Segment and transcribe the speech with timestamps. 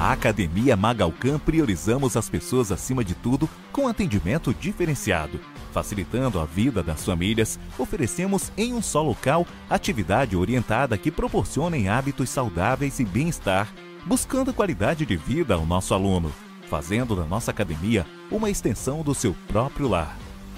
[0.00, 5.38] Na Academia Magalcam priorizamos as pessoas acima de tudo com atendimento diferenciado.
[5.72, 12.30] Facilitando a vida das famílias, oferecemos em um só local atividade orientada que proporcionem hábitos
[12.30, 13.68] saudáveis e bem-estar,
[14.06, 16.32] buscando qualidade de vida ao nosso aluno,
[16.70, 20.16] fazendo da nossa academia uma extensão do seu próprio lar.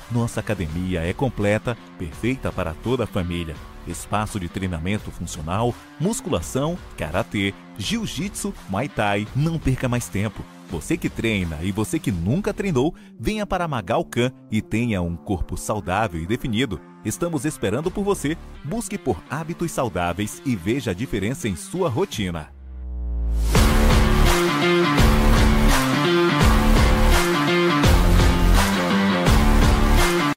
[0.09, 3.57] Nossa academia é completa, perfeita para toda a família
[3.87, 9.27] espaço de treinamento funcional, musculação, karatê, jiu-jitsu, muay thai.
[9.35, 10.45] Não perca mais tempo.
[10.71, 15.57] Você que treina e você que nunca treinou, venha para Magalcan e tenha um corpo
[15.57, 16.81] saudável e definido.
[17.05, 18.39] Estamos esperando por você.
[18.65, 22.51] Busque por hábitos saudáveis e veja a diferença em sua rotina.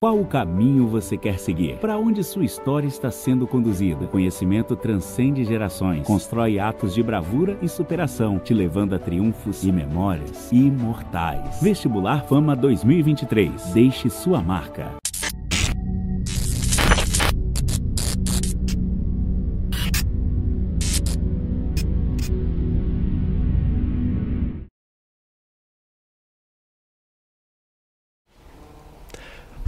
[0.05, 1.77] Qual o caminho você quer seguir?
[1.77, 4.05] Para onde sua história está sendo conduzida?
[4.05, 10.51] Conhecimento transcende gerações, constrói atos de bravura e superação, te levando a triunfos e memórias
[10.51, 11.59] imortais.
[11.59, 13.71] Vestibular Fama 2023.
[13.73, 14.91] Deixe sua marca.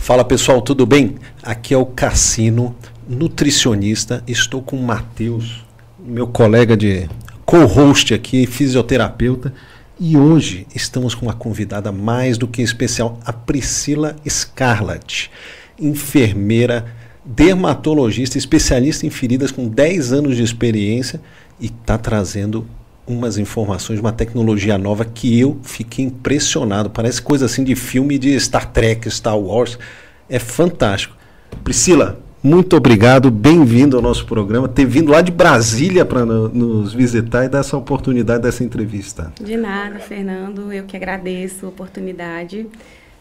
[0.08, 1.16] Fala pessoal, tudo bem?
[1.44, 2.74] Aqui é o Cassino,
[3.10, 4.24] nutricionista.
[4.26, 5.66] Estou com o Matheus,
[6.00, 7.10] meu colega de
[7.46, 9.54] co-host aqui, fisioterapeuta.
[10.00, 15.30] E hoje estamos com uma convidada mais do que especial, a Priscila Scarlett,
[15.78, 16.86] enfermeira,
[17.26, 21.20] dermatologista, especialista em feridas com 10 anos de experiência
[21.60, 22.66] e está trazendo
[23.08, 26.90] umas informações, uma tecnologia nova que eu fiquei impressionado.
[26.90, 29.80] Parece coisa assim de filme de Star Trek, Star Wars.
[30.30, 31.16] É fantástico.
[31.64, 36.94] Priscila, muito obrigado, bem-vindo ao nosso programa, ter vindo lá de Brasília para no, nos
[36.94, 39.32] visitar e dar essa oportunidade dessa entrevista.
[39.42, 42.68] De nada, Fernando, eu que agradeço a oportunidade.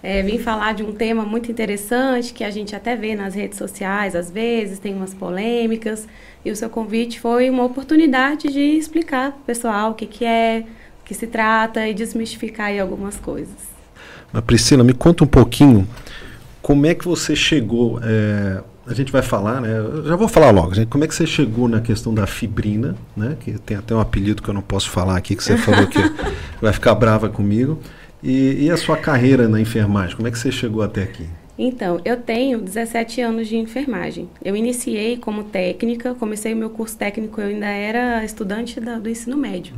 [0.09, 3.59] É, vim falar de um tema muito interessante que a gente até vê nas redes
[3.59, 6.07] sociais, às vezes tem umas polêmicas,
[6.45, 10.25] e o seu convite foi uma oportunidade de explicar para o pessoal o que, que
[10.25, 10.65] é,
[11.03, 13.57] o que se trata e desmistificar algumas coisas.
[14.33, 15.89] Mas Priscila, me conta um pouquinho
[16.63, 17.99] como é que você chegou.
[18.01, 19.71] É, a gente vai falar, né?
[20.05, 20.73] Já vou falar logo.
[20.73, 23.37] Gente, como é que você chegou na questão da fibrina, né?
[23.41, 25.99] Que tem até um apelido que eu não posso falar aqui, que você falou que
[26.63, 27.81] vai ficar brava comigo.
[28.27, 30.17] E, e a sua carreira na enfermagem?
[30.17, 31.29] Como é que você chegou até aqui?
[31.57, 34.29] Então, eu tenho 17 anos de enfermagem.
[34.45, 39.09] Eu iniciei como técnica, comecei o meu curso técnico, eu ainda era estudante da, do
[39.09, 39.77] ensino médio.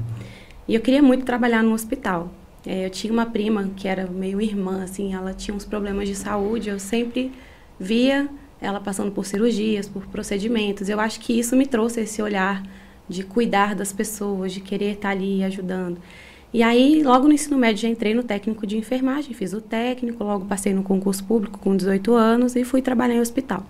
[0.66, 2.32] E eu queria muito trabalhar no hospital.
[2.66, 6.15] É, eu tinha uma prima que era meio irmã, assim, ela tinha uns problemas de
[6.15, 7.30] saúde, eu sempre
[7.78, 8.30] via
[8.62, 10.88] ela passando por cirurgias, por procedimentos.
[10.88, 12.62] Eu acho que isso me trouxe esse olhar
[13.06, 15.98] de cuidar das pessoas, de querer estar ali ajudando.
[16.53, 20.25] E aí, logo no ensino médio, já entrei no técnico de enfermagem, fiz o técnico,
[20.25, 23.66] logo passei no concurso público com 18 anos e fui trabalhar em hospital.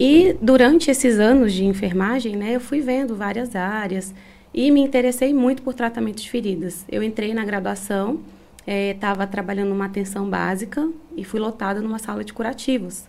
[0.00, 4.14] E durante esses anos de enfermagem, né, eu fui vendo várias áreas
[4.52, 6.84] e me interessei muito por tratamento de feridas.
[6.90, 8.20] Eu entrei na graduação,
[8.66, 13.04] estava eh, trabalhando numa atenção básica e fui lotada numa sala de curativos.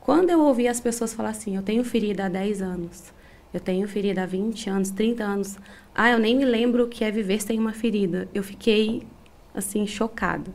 [0.00, 3.12] Quando eu ouvi as pessoas falar assim, eu tenho ferida há 10 anos,
[3.52, 5.58] eu tenho ferida há 20 anos, 30 anos.
[5.94, 8.28] Ah, eu nem me lembro o que é viver sem uma ferida.
[8.34, 9.02] Eu fiquei,
[9.54, 10.50] assim, chocada.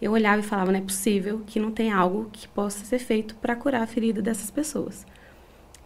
[0.00, 3.36] Eu olhava e falava, não é possível que não tem algo que possa ser feito
[3.36, 5.06] para curar a ferida dessas pessoas.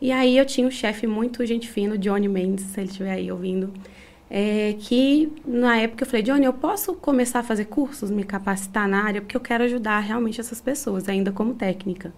[0.00, 3.30] E aí eu tinha um chefe muito gente fino, Johnny Mendes, se ele estiver aí
[3.30, 3.72] ouvindo,
[4.30, 8.88] é, que na época eu falei, Johnny, eu posso começar a fazer cursos, me capacitar
[8.88, 12.12] na área, porque eu quero ajudar realmente essas pessoas, ainda como técnica.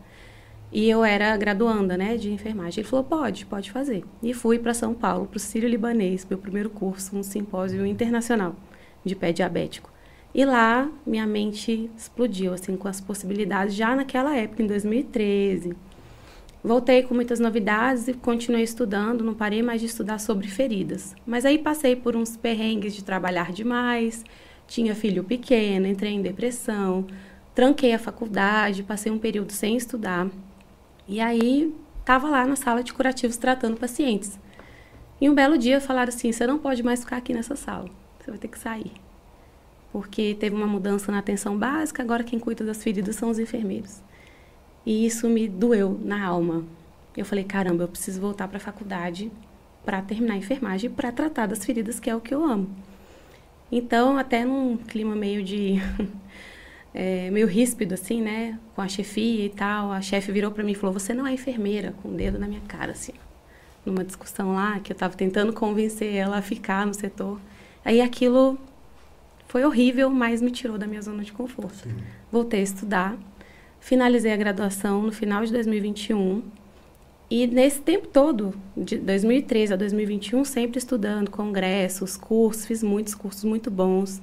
[0.70, 2.82] E eu era graduanda, né, de enfermagem.
[2.82, 4.04] Ele falou: pode, pode fazer.
[4.22, 8.54] E fui para São Paulo, para o Sírio Libanês, meu primeiro curso, um simpósio internacional
[9.04, 9.90] de pé diabético.
[10.34, 15.74] E lá minha mente explodiu, assim, com as possibilidades, já naquela época, em 2013.
[16.62, 21.14] Voltei com muitas novidades e continuei estudando, não parei mais de estudar sobre feridas.
[21.24, 24.24] Mas aí passei por uns perrengues de trabalhar demais,
[24.66, 27.06] tinha filho pequeno, entrei em depressão,
[27.54, 30.28] tranquei a faculdade, passei um período sem estudar.
[31.08, 34.38] E aí, estava lá na sala de curativos tratando pacientes.
[35.18, 37.88] E um belo dia falaram assim: você não pode mais ficar aqui nessa sala,
[38.20, 38.92] você vai ter que sair.
[39.90, 44.02] Porque teve uma mudança na atenção básica, agora quem cuida das feridas são os enfermeiros.
[44.84, 46.64] E isso me doeu na alma.
[47.16, 49.32] Eu falei: caramba, eu preciso voltar para a faculdade
[49.84, 52.68] para terminar a enfermagem, para tratar das feridas, que é o que eu amo.
[53.72, 55.76] Então, até num clima meio de
[57.00, 58.58] é, meio ríspido, assim, né?
[58.74, 59.92] Com a chefia e tal.
[59.92, 62.48] A chefe virou para mim e falou: Você não é enfermeira, com o dedo na
[62.48, 63.12] minha cara, assim.
[63.86, 67.40] Numa discussão lá, que eu estava tentando convencer ela a ficar no setor.
[67.84, 68.58] Aí aquilo
[69.46, 71.84] foi horrível, mas me tirou da minha zona de conforto.
[71.84, 71.94] Sim.
[72.32, 73.16] Voltei a estudar,
[73.78, 76.42] finalizei a graduação no final de 2021.
[77.30, 83.44] E nesse tempo todo, de 2013 a 2021, sempre estudando congressos, cursos, fiz muitos cursos
[83.44, 84.20] muito bons.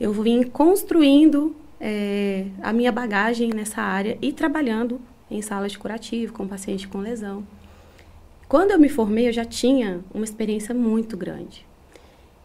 [0.00, 5.00] Eu vim construindo é, a minha bagagem nessa área e trabalhando
[5.30, 7.44] em salas de curativo, com paciente com lesão.
[8.48, 11.64] Quando eu me formei, eu já tinha uma experiência muito grande.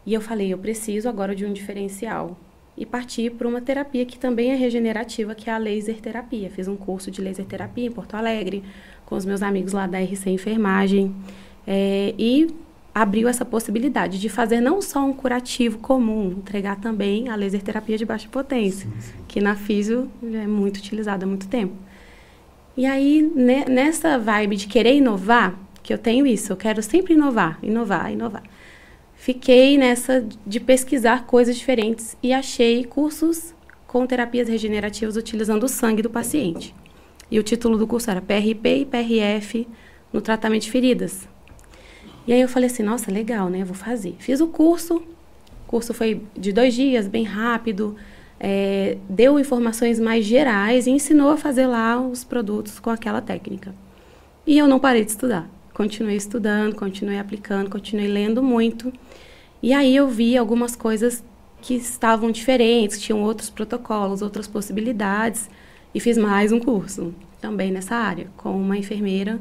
[0.06, 2.38] E eu falei, eu preciso agora de um diferencial.
[2.78, 6.50] E parti para uma terapia que também é regenerativa, que é a laser terapia.
[6.50, 8.64] Fiz um curso de laser terapia em Porto Alegre,
[9.06, 11.16] com os meus amigos lá da RC Enfermagem.
[11.66, 12.54] É, e
[12.96, 17.98] abriu essa possibilidade de fazer não só um curativo comum, entregar também a laser terapia
[17.98, 19.14] de baixa potência, sim, sim.
[19.28, 21.76] que na físio é muito utilizada há muito tempo.
[22.78, 27.16] E aí, ne, nessa vibe de querer inovar, que eu tenho isso, eu quero sempre
[27.16, 28.44] inovar, inovar, inovar.
[29.14, 33.54] Fiquei nessa de pesquisar coisas diferentes e achei cursos
[33.86, 36.74] com terapias regenerativas utilizando o sangue do paciente.
[37.30, 39.68] E o título do curso era PRP e PRF
[40.14, 41.28] no tratamento de feridas.
[42.28, 43.64] E aí eu falei assim, nossa, legal, né?
[43.64, 44.16] Vou fazer.
[44.20, 44.96] Fiz o curso.
[44.98, 47.96] O curso foi de dois dias, bem rápido.
[48.40, 53.74] É, deu informações mais gerais e ensinou a fazer lá os produtos com aquela técnica.
[54.46, 55.50] E eu não parei de estudar.
[55.74, 58.92] Continuei estudando, continuei aplicando, continuei lendo muito.
[59.62, 61.24] E aí eu vi algumas coisas
[61.62, 65.50] que estavam diferentes, tinham outros protocolos, outras possibilidades.
[65.94, 69.40] E fiz mais um curso também nessa área, com uma enfermeira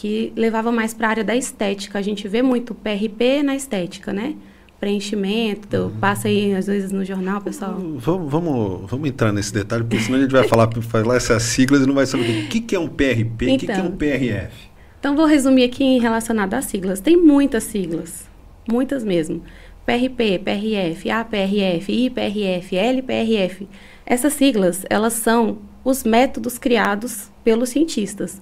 [0.00, 1.98] que levava mais para a área da estética.
[1.98, 4.34] A gente vê muito PRP na estética, né?
[4.80, 5.90] Preenchimento, uhum.
[6.00, 7.74] passa aí às vezes no jornal, pessoal.
[7.74, 11.82] Vamos, vamos, vamos entrar nesse detalhe, porque senão a gente vai falar, falar essas siglas
[11.82, 13.74] e não vai saber o que, que é um PRP, o então, que, que é
[13.74, 13.96] um então.
[13.98, 14.70] PRF.
[14.98, 16.98] Então vou resumir aqui relacionado às siglas.
[17.00, 18.26] Tem muitas siglas,
[18.66, 19.42] muitas mesmo.
[19.84, 23.68] PRP, PRF, APRF, IPRF, LPRF.
[24.06, 28.40] Essas siglas, elas são os métodos criados pelos cientistas.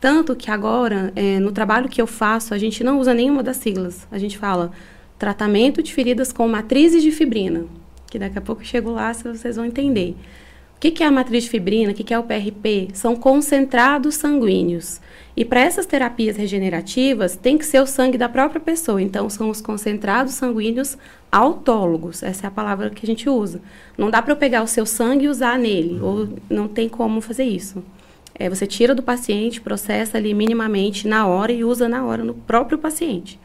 [0.00, 3.56] Tanto que agora, é, no trabalho que eu faço, a gente não usa nenhuma das
[3.56, 4.06] siglas.
[4.10, 4.70] A gente fala
[5.18, 7.64] tratamento de feridas com matrizes de fibrina,
[8.08, 10.14] que daqui a pouco eu chego lá, vocês vão entender.
[10.76, 11.90] O que, que é a matriz de fibrina?
[11.90, 12.90] O que, que é o PRP?
[12.94, 15.00] São concentrados sanguíneos.
[15.36, 19.02] E para essas terapias regenerativas, tem que ser o sangue da própria pessoa.
[19.02, 20.96] Então, são os concentrados sanguíneos
[21.32, 22.22] autólogos.
[22.22, 23.60] Essa é a palavra que a gente usa.
[23.96, 27.20] Não dá para eu pegar o seu sangue e usar nele, ou não tem como
[27.20, 27.82] fazer isso.
[28.38, 32.34] É, você tira do paciente, processa ali minimamente na hora e usa na hora no
[32.34, 33.38] próprio paciente.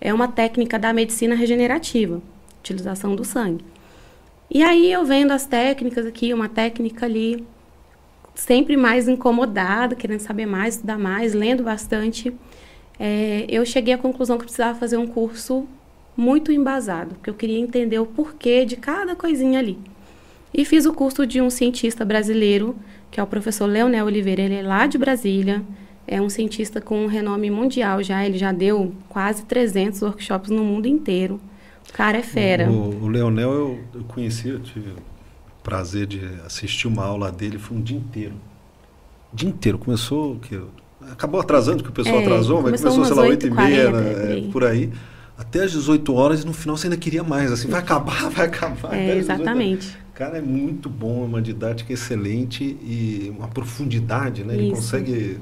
[0.00, 2.22] É uma técnica da medicina regenerativa,
[2.58, 3.64] utilização do sangue.
[4.50, 7.46] E aí eu vendo as técnicas aqui, uma técnica ali,
[8.34, 12.34] sempre mais incomodada, querendo saber mais, estudar mais, lendo bastante,
[12.98, 15.68] é, eu cheguei à conclusão que precisava fazer um curso
[16.16, 19.78] muito embasado, porque eu queria entender o porquê de cada coisinha ali.
[20.52, 22.74] E fiz o curso de um cientista brasileiro
[23.10, 24.42] que é o professor Leonel Oliveira.
[24.42, 25.62] Ele é lá de Brasília,
[26.06, 28.24] é um cientista com um renome mundial já.
[28.24, 31.40] Ele já deu quase 300 workshops no mundo inteiro.
[31.88, 32.70] O cara é fera.
[32.70, 34.96] O, o Leonel eu, eu conheci, eu tive o
[35.62, 38.34] prazer de assistir uma aula dele, foi um dia inteiro.
[39.32, 39.78] Dia inteiro.
[39.78, 40.60] Começou, que
[41.10, 44.38] acabou atrasando, que o pessoal é, atrasou, mas começou, sei lá, 8 e meia, né,
[44.38, 44.92] é, por aí.
[45.36, 48.46] Até às 18 horas e no final você ainda queria mais, assim, vai acabar, vai
[48.46, 48.94] acabar.
[48.94, 54.52] É, exatamente cara é muito bom, é uma didática excelente e uma profundidade, né?
[54.52, 54.74] Ele Isso.
[54.74, 55.38] consegue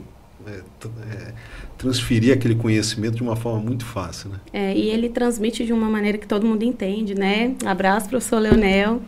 [0.47, 1.32] é, é,
[1.76, 4.38] transferir aquele conhecimento de uma forma muito fácil, né?
[4.52, 7.56] É, e ele transmite de uma maneira que todo mundo entende, né?
[7.66, 9.02] Abraço, professor Leonel.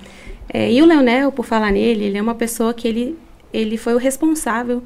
[0.52, 3.16] É, e o Leonel, por falar nele, ele é uma pessoa que ele,
[3.52, 4.82] ele foi o responsável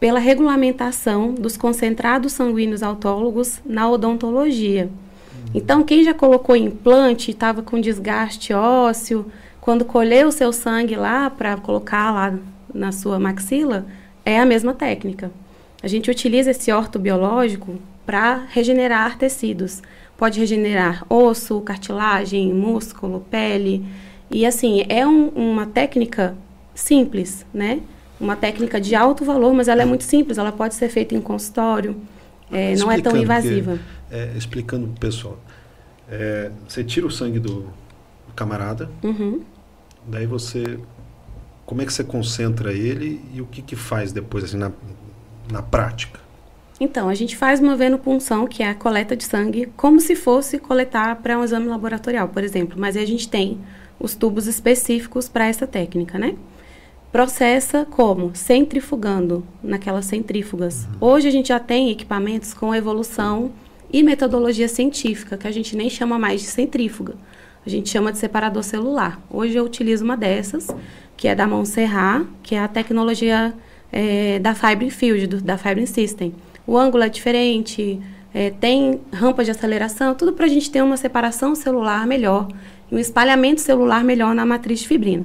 [0.00, 4.86] pela regulamentação dos concentrados sanguíneos autólogos na odontologia.
[4.86, 5.52] Uhum.
[5.54, 9.24] Então, quem já colocou implante, estava com desgaste ósseo,
[9.66, 12.38] quando colher o seu sangue lá para colocar lá
[12.72, 13.84] na sua maxila,
[14.24, 15.28] é a mesma técnica.
[15.82, 17.74] A gente utiliza esse ortobiológico
[18.06, 19.82] para regenerar tecidos.
[20.16, 23.84] Pode regenerar osso, cartilagem, músculo, pele.
[24.30, 26.36] E assim, é um, uma técnica
[26.72, 27.80] simples, né?
[28.20, 30.38] Uma técnica de alto valor, mas ela é muito simples.
[30.38, 31.96] Ela pode ser feita em consultório.
[32.52, 33.80] É, não é tão invasiva.
[34.08, 35.40] Que, é, explicando para o pessoal.
[36.08, 37.66] É, você tira o sangue do
[38.36, 39.40] camarada, uhum.
[40.06, 40.78] Daí você,
[41.64, 44.70] como é que você concentra ele e o que que faz depois assim na,
[45.50, 46.20] na prática?
[46.78, 50.58] Então, a gente faz uma venopunção, que é a coleta de sangue, como se fosse
[50.58, 52.78] coletar para um exame laboratorial, por exemplo.
[52.78, 53.58] Mas aí a gente tem
[53.98, 56.36] os tubos específicos para essa técnica, né?
[57.10, 58.34] Processa como?
[58.34, 60.84] Centrifugando, naquelas centrífugas.
[60.84, 61.08] Uhum.
[61.08, 63.52] Hoje a gente já tem equipamentos com evolução
[63.90, 67.14] e metodologia científica, que a gente nem chama mais de centrífuga.
[67.66, 69.20] A gente chama de separador celular.
[69.28, 70.68] Hoje eu utilizo uma dessas,
[71.16, 73.52] que é da Montserrat, que é a tecnologia
[73.90, 76.32] é, da Fibre Field, do, da Fibre System.
[76.64, 78.00] O ângulo é diferente,
[78.32, 82.48] é, tem rampa de aceleração, tudo para a gente ter uma separação celular melhor
[82.90, 85.24] um espalhamento celular melhor na matriz de fibrina.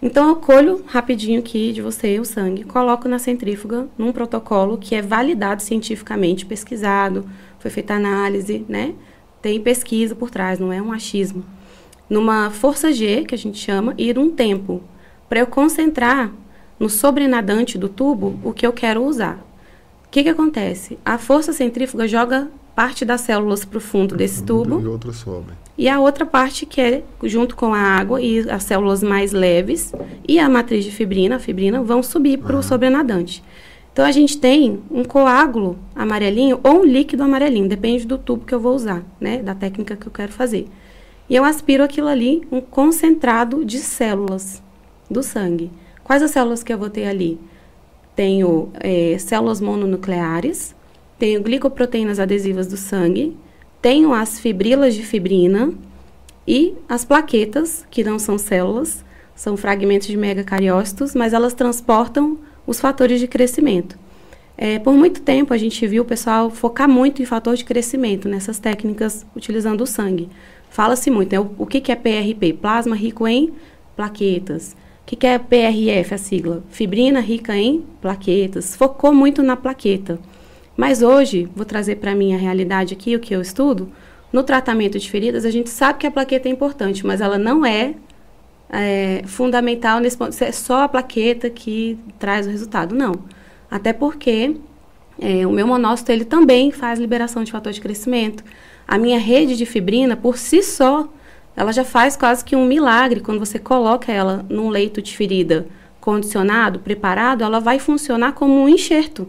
[0.00, 4.94] Então, eu colho rapidinho aqui de você o sangue, coloco na centrífuga num protocolo que
[4.94, 7.24] é validado cientificamente, pesquisado,
[7.60, 8.94] foi feita análise, né?
[9.40, 11.44] Tem pesquisa por trás, não é um achismo.
[12.12, 14.82] Numa força G, que a gente chama, e num tempo,
[15.30, 16.30] para eu concentrar
[16.78, 19.36] no sobrenadante do tubo o que eu quero usar.
[20.04, 20.98] O que, que acontece?
[21.02, 24.78] A força centrífuga joga parte das células para o fundo desse tubo.
[24.78, 25.52] E outra sobe.
[25.78, 29.94] E a outra parte que é junto com a água e as células mais leves
[30.28, 32.62] e a matriz de fibrina, a fibrina, vão subir para o uhum.
[32.62, 33.42] sobrenadante.
[33.90, 38.54] Então a gente tem um coágulo amarelinho ou um líquido amarelinho, depende do tubo que
[38.54, 40.68] eu vou usar, né, da técnica que eu quero fazer.
[41.32, 44.62] E eu aspiro aquilo ali, um concentrado de células
[45.10, 45.70] do sangue.
[46.04, 47.40] Quais as células que eu vou ter ali?
[48.14, 50.74] Tenho é, células mononucleares,
[51.18, 53.34] tenho glicoproteínas adesivas do sangue,
[53.80, 55.72] tenho as fibrilas de fibrina
[56.46, 59.02] e as plaquetas, que não são células,
[59.34, 62.36] são fragmentos de megacariócitos, mas elas transportam
[62.66, 63.98] os fatores de crescimento.
[64.64, 68.28] É, por muito tempo a gente viu o pessoal focar muito em fator de crescimento
[68.28, 70.28] nessas técnicas utilizando o sangue.
[70.70, 71.40] Fala-se muito, né?
[71.40, 72.52] o, o que, que é PRP?
[72.52, 73.52] Plasma rico em
[73.96, 74.76] plaquetas.
[75.02, 76.62] O que, que é PRF, a sigla?
[76.70, 78.76] Fibrina rica em plaquetas.
[78.76, 80.20] Focou muito na plaqueta.
[80.76, 83.90] Mas hoje, vou trazer para mim a realidade aqui, o que eu estudo.
[84.32, 87.66] No tratamento de feridas, a gente sabe que a plaqueta é importante, mas ela não
[87.66, 87.96] é,
[88.70, 90.40] é fundamental nesse ponto.
[90.40, 92.94] É só a plaqueta que traz o resultado.
[92.94, 93.41] Não.
[93.72, 94.54] Até porque
[95.18, 98.44] é, o meu monócito ele também faz liberação de fator de crescimento.
[98.86, 101.08] A minha rede de fibrina, por si só,
[101.56, 103.20] ela já faz quase que um milagre.
[103.20, 105.66] Quando você coloca ela num leito de ferida
[106.02, 109.26] condicionado, preparado, ela vai funcionar como um enxerto.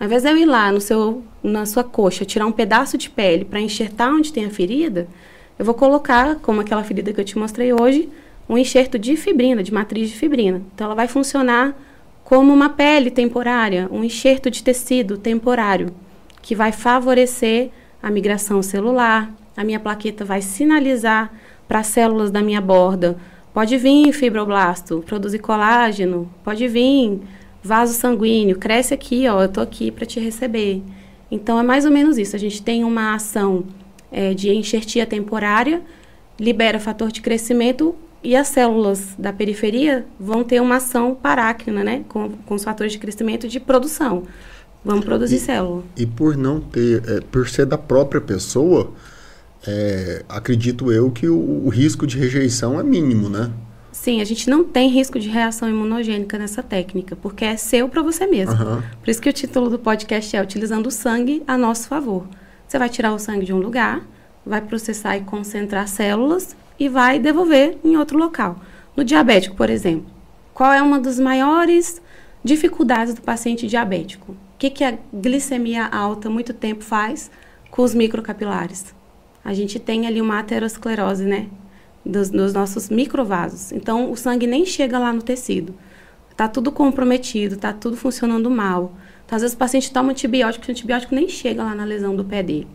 [0.00, 3.08] Ao invés de eu ir lá no seu, na sua coxa, tirar um pedaço de
[3.08, 5.06] pele para enxertar onde tem a ferida,
[5.56, 8.08] eu vou colocar, como aquela ferida que eu te mostrei hoje,
[8.48, 10.60] um enxerto de fibrina, de matriz de fibrina.
[10.74, 11.72] Então, ela vai funcionar
[12.26, 15.94] como uma pele temporária, um enxerto de tecido temporário,
[16.42, 17.70] que vai favorecer
[18.02, 19.32] a migração celular.
[19.56, 21.32] A minha plaqueta vai sinalizar
[21.68, 23.16] para as células da minha borda.
[23.54, 27.20] Pode vir fibroblasto, produzir colágeno, pode vir
[27.62, 30.82] vaso sanguíneo, cresce aqui, ó, eu tô aqui para te receber.
[31.30, 32.34] Então é mais ou menos isso.
[32.34, 33.62] A gente tem uma ação
[34.10, 35.80] é, de enxertia temporária,
[36.40, 37.94] libera fator de crescimento
[38.26, 42.92] e as células da periferia vão ter uma ação parácrina, né, com, com os fatores
[42.92, 44.24] de crescimento de produção.
[44.84, 45.84] Vamos produzir e, célula.
[45.96, 48.90] E por não ter, é, por ser da própria pessoa,
[49.64, 53.48] é, acredito eu que o, o risco de rejeição é mínimo, né?
[53.92, 58.02] Sim, a gente não tem risco de reação imunogênica nessa técnica, porque é seu para
[58.02, 58.60] você mesmo.
[58.60, 58.82] Uhum.
[59.02, 62.26] Por isso que o título do podcast é Utilizando o Sangue a Nosso Favor.
[62.66, 64.04] Você vai tirar o sangue de um lugar,
[64.44, 68.60] vai processar e concentrar células e vai devolver em outro local.
[68.96, 70.06] No diabético, por exemplo,
[70.54, 72.00] qual é uma das maiores
[72.42, 74.32] dificuldades do paciente diabético?
[74.32, 77.30] O que, que a glicemia alta muito tempo faz
[77.70, 78.94] com os microcapilares?
[79.44, 81.48] A gente tem ali uma aterosclerose, né?
[82.06, 83.72] dos, dos nossos microvasos.
[83.72, 85.74] Então, o sangue nem chega lá no tecido.
[86.30, 88.92] Está tudo comprometido, está tudo funcionando mal.
[89.24, 92.24] Então, às vezes o paciente toma antibiótico, o antibiótico nem chega lá na lesão do
[92.24, 92.68] pé dele.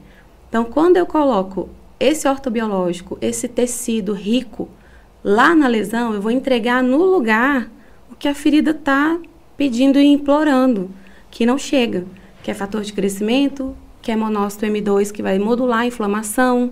[0.49, 1.69] Então, quando eu coloco
[2.03, 4.69] esse ortobiológico, esse tecido rico
[5.23, 7.69] lá na lesão, eu vou entregar no lugar
[8.11, 9.19] o que a ferida está
[9.55, 10.89] pedindo e implorando,
[11.29, 12.05] que não chega,
[12.41, 16.71] que é fator de crescimento, que é monócito M2, que vai modular a inflamação,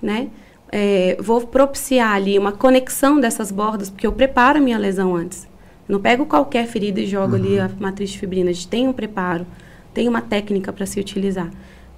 [0.00, 0.30] né?
[0.72, 5.46] é, vou propiciar ali uma conexão dessas bordas, porque eu preparo a minha lesão antes.
[5.86, 7.42] Eu não pego qualquer ferida e jogo uhum.
[7.42, 8.48] ali a matriz de fibrina.
[8.48, 9.46] A gente tem um preparo,
[9.92, 11.50] tem uma técnica para se utilizar.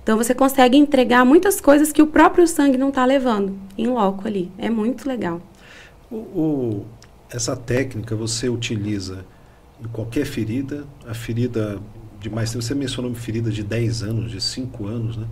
[0.04, 4.28] Então você consegue entregar muitas coisas que o próprio sangue não está levando em loco
[4.28, 4.52] ali.
[4.58, 5.40] É muito legal.
[6.10, 6.86] O, o,
[7.30, 9.24] essa técnica você utiliza
[9.82, 11.80] em qualquer ferida, a ferida
[12.20, 15.26] de mais tempo, você mencionou ferida de 10 anos, de 5 anos, né?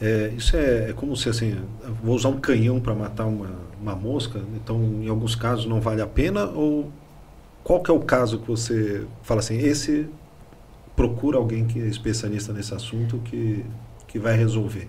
[0.00, 1.56] É, isso é, é, como se assim,
[2.02, 3.50] vou usar um canhão para matar uma,
[3.80, 6.90] uma mosca, então em alguns casos não vale a pena ou
[7.62, 10.08] qual que é o caso que você fala assim, esse
[10.96, 13.64] procura alguém que é especialista nesse assunto que,
[14.12, 14.86] que vai resolver?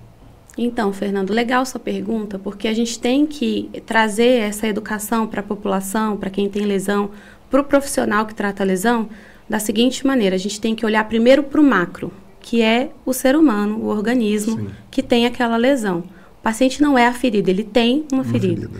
[0.58, 5.44] Então, Fernando, legal sua pergunta, porque a gente tem que trazer essa educação para a
[5.44, 7.10] população, para quem tem lesão,
[7.50, 9.10] para o profissional que trata a lesão,
[9.50, 13.13] da seguinte maneira: a gente tem que olhar primeiro para o macro, que é o
[13.13, 14.68] ser humano, o organismo Sim.
[14.92, 16.00] que tem aquela lesão.
[16.39, 18.68] O paciente não é a ferida, ele tem uma, uma ferida.
[18.68, 18.80] ferida.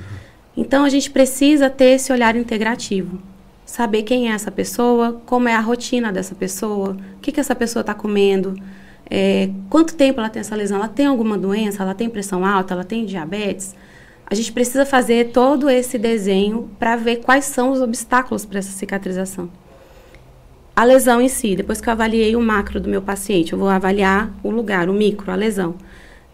[0.56, 3.18] Então a gente precisa ter esse olhar integrativo.
[3.66, 7.56] Saber quem é essa pessoa, como é a rotina dessa pessoa, o que, que essa
[7.56, 8.56] pessoa está comendo,
[9.10, 12.74] é, quanto tempo ela tem essa lesão, ela tem alguma doença, ela tem pressão alta,
[12.74, 13.76] ela tem diabetes.
[14.26, 18.72] A gente precisa fazer todo esse desenho para ver quais são os obstáculos para essa
[18.72, 19.50] cicatrização.
[20.76, 23.70] A lesão em si, depois que eu avaliei o macro do meu paciente, eu vou
[23.70, 25.76] avaliar o lugar, o micro, a lesão.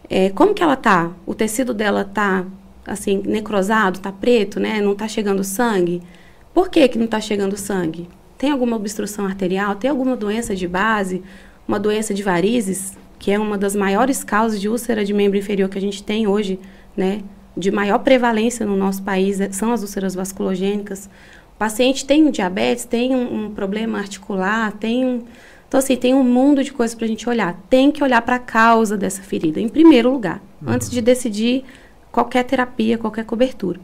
[0.08, 1.10] É, como que ela tá?
[1.26, 2.46] O tecido dela tá
[2.86, 4.80] assim necrosado, tá preto, né?
[4.80, 6.00] Não tá chegando sangue.
[6.54, 8.08] Por que que não tá chegando sangue?
[8.38, 9.74] Tem alguma obstrução arterial?
[9.74, 11.22] Tem alguma doença de base?
[11.70, 15.68] Uma doença de varizes, que é uma das maiores causas de úlcera de membro inferior
[15.68, 16.58] que a gente tem hoje,
[16.96, 17.22] né?
[17.56, 21.08] De maior prevalência no nosso país é, são as úlceras vasculogênicas
[21.60, 25.24] paciente tem um diabetes, tem um, um problema articular, tem um,
[25.68, 27.56] então, assim, tem um mundo de coisas para a gente olhar.
[27.70, 30.72] Tem que olhar para a causa dessa ferida, em primeiro lugar, uhum.
[30.72, 31.62] antes de decidir
[32.10, 33.78] qualquer terapia, qualquer cobertura.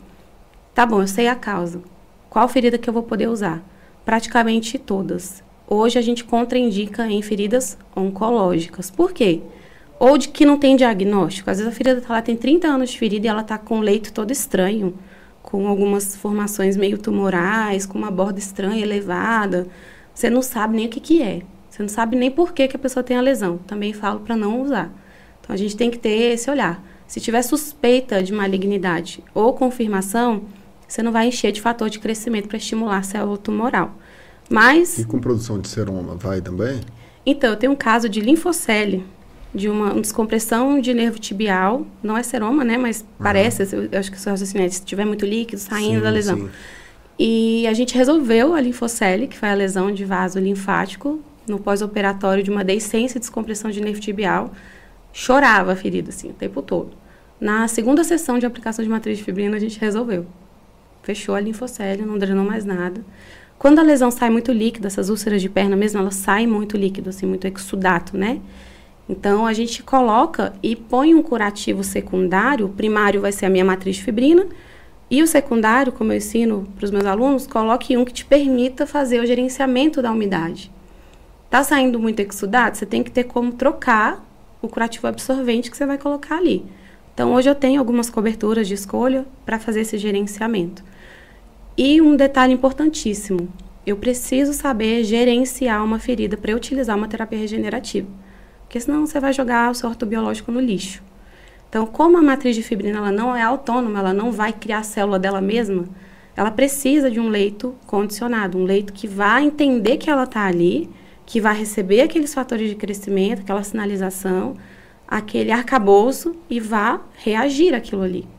[0.75, 1.81] Tá bom, eu sei a causa.
[2.29, 3.63] Qual ferida que eu vou poder usar?
[4.05, 5.45] Praticamente todas.
[5.69, 8.91] Hoje a gente contraindica em feridas oncológicas.
[8.91, 9.41] Por quê?
[9.99, 11.51] Ou de que não tem diagnóstico.
[11.51, 13.81] Às vezes a ferida tá lá, tem 30 anos de ferida e ela está com
[13.81, 14.95] leito todo estranho
[15.47, 19.69] com algumas formações meio tumorais, com uma borda estranha, elevada.
[20.13, 21.43] Você não sabe nem o que, que é.
[21.71, 23.59] Você não sabe nem por que, que a pessoa tem a lesão.
[23.59, 24.93] Também falo para não usar.
[25.41, 26.83] Então a gente tem que ter esse olhar.
[27.07, 30.43] Se tiver suspeita de malignidade ou confirmação,
[30.89, 33.95] você não vai encher de fator de crescimento para estimular a célula tumoral.
[34.49, 34.99] Mas.
[34.99, 36.81] E com produção de seroma, vai também?
[37.25, 39.05] Então, eu tenho um caso de linfocele
[39.55, 43.07] de uma, uma descompressão de nervo tibial, não é seroma, né, mas uhum.
[43.23, 46.01] parece, eu, eu acho que o seu raciocínio é se tiver muito líquido saindo sim,
[46.01, 46.37] da lesão.
[46.37, 46.51] Sim.
[47.19, 52.43] E a gente resolveu a linfocele, que foi a lesão de vaso linfático, no pós-operatório
[52.43, 54.53] de uma deiscência e descompressão de nervo tibial.
[55.13, 56.91] Chorava a ferida, assim, o tempo todo.
[57.41, 60.27] Na segunda sessão de aplicação de matriz de fibrina, a gente resolveu.
[61.03, 63.03] Fechou a linfocele, não drenou mais nada.
[63.59, 67.11] Quando a lesão sai muito líquida, essas úlceras de perna mesmo, elas saem muito líquido,
[67.11, 68.41] assim, muito exudato, né?
[69.09, 72.67] Então, a gente coloca e põe um curativo secundário.
[72.67, 74.47] O primário vai ser a minha matriz de fibrina.
[75.09, 78.87] E o secundário, como eu ensino para os meus alunos, coloque um que te permita
[78.87, 80.71] fazer o gerenciamento da umidade.
[81.49, 84.27] Tá saindo muito exudado, você tem que ter como trocar
[84.61, 86.67] o curativo absorvente que você vai colocar ali.
[87.15, 90.83] Então, hoje eu tenho algumas coberturas de escolha para fazer esse gerenciamento.
[91.79, 93.49] E um detalhe importantíssimo:
[93.87, 98.09] eu preciso saber gerenciar uma ferida para utilizar uma terapia regenerativa.
[98.63, 101.03] Porque senão você vai jogar o seu ortobiológico no lixo.
[101.69, 104.83] Então, como a matriz de fibrina ela não é autônoma, ela não vai criar a
[104.83, 105.85] célula dela mesma,
[106.35, 110.89] ela precisa de um leito condicionado, um leito que vai entender que ela está ali,
[111.27, 114.57] que vai receber aqueles fatores de crescimento, aquela sinalização,
[115.07, 118.36] aquele arcabouço e vá reagir aquilo ali.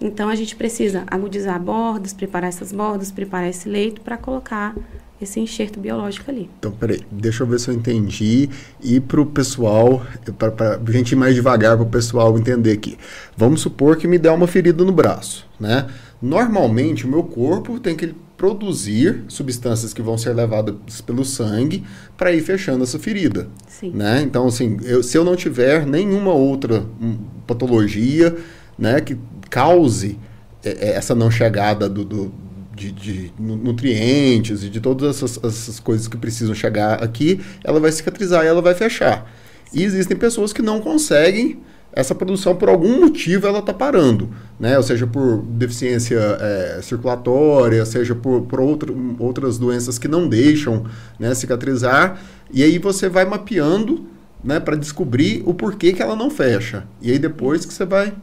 [0.00, 4.74] Então, a gente precisa agudizar bordas, preparar essas bordas, preparar esse leito para colocar
[5.20, 6.48] esse enxerto biológico ali.
[6.58, 8.48] Então, peraí, deixa eu ver se eu entendi
[8.80, 10.06] e para o pessoal,
[10.38, 12.96] para a gente ir mais devagar para o pessoal entender aqui.
[13.36, 15.88] Vamos supor que me dá uma ferida no braço, né?
[16.22, 21.84] Normalmente o meu corpo tem que produzir substâncias que vão ser levadas pelo sangue
[22.16, 23.48] para ir fechando essa ferida.
[23.66, 23.90] Sim.
[23.90, 24.22] Né?
[24.22, 28.36] Então, assim, eu, se eu não tiver nenhuma outra um, patologia
[28.78, 29.18] né, que
[29.58, 30.18] cause
[30.64, 32.32] é, é, essa não chegada do, do
[32.74, 37.90] de, de, nutrientes e de todas essas, essas, coisas que precisam chegar aqui, ela vai
[37.90, 39.28] cicatrizar e ela vai fechar.
[39.72, 41.60] E existem pessoas que não conseguem
[41.92, 44.76] essa produção por algum motivo ela está parando, né?
[44.76, 50.84] Ou seja, por deficiência é, circulatória, seja por, por outro, outras doenças que não deixam
[51.18, 52.20] né, cicatrizar.
[52.52, 54.06] E aí você vai mapeando
[54.44, 56.84] né, para descobrir o porquê que ela não fecha.
[57.02, 58.14] E aí depois que você vai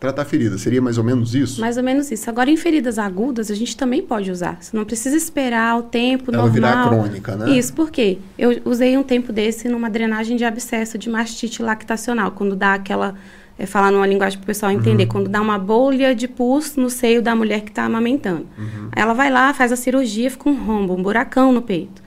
[0.00, 0.56] tratar ferida.
[0.56, 1.60] Seria mais ou menos isso?
[1.60, 2.28] Mais ou menos isso.
[2.30, 4.56] Agora, em feridas agudas, a gente também pode usar.
[4.60, 6.54] Você não precisa esperar o tempo Ela normal.
[6.54, 7.50] virar crônica, né?
[7.50, 8.18] Isso, por quê?
[8.38, 13.14] Eu usei um tempo desse numa drenagem de abscesso de mastite lactacional, quando dá aquela...
[13.58, 15.08] É, falar numa linguagem para o pessoal entender, uhum.
[15.10, 18.46] quando dá uma bolha de pus no seio da mulher que está amamentando.
[18.56, 18.88] Uhum.
[18.96, 22.02] Ela vai lá, faz a cirurgia, fica um rombo, um buracão no peito.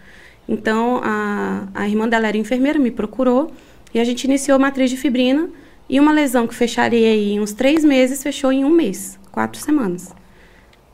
[0.49, 3.51] Então, a, a irmã dela era enfermeira, me procurou,
[3.93, 5.47] e a gente iniciou matriz de fibrina,
[5.89, 10.13] e uma lesão que fecharia em uns três meses, fechou em um mês, quatro semanas.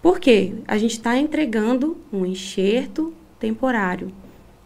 [0.01, 0.53] Por quê?
[0.67, 4.11] A gente está entregando um enxerto temporário.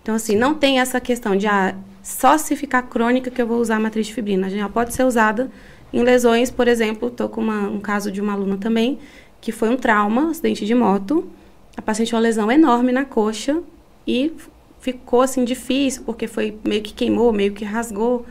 [0.01, 3.59] Então, assim, não tem essa questão de ah, só se ficar crônica que eu vou
[3.59, 4.49] usar a matriz de fibrina.
[4.49, 5.49] Já pode ser usada
[5.91, 8.99] em lesões, por exemplo, estou com uma, um caso de uma aluna também,
[9.39, 11.29] que foi um trauma, acidente de moto.
[11.77, 13.61] A paciente tinha uma lesão enorme na coxa
[14.05, 14.33] e
[14.79, 18.25] ficou assim difícil, porque foi meio que queimou, meio que rasgou.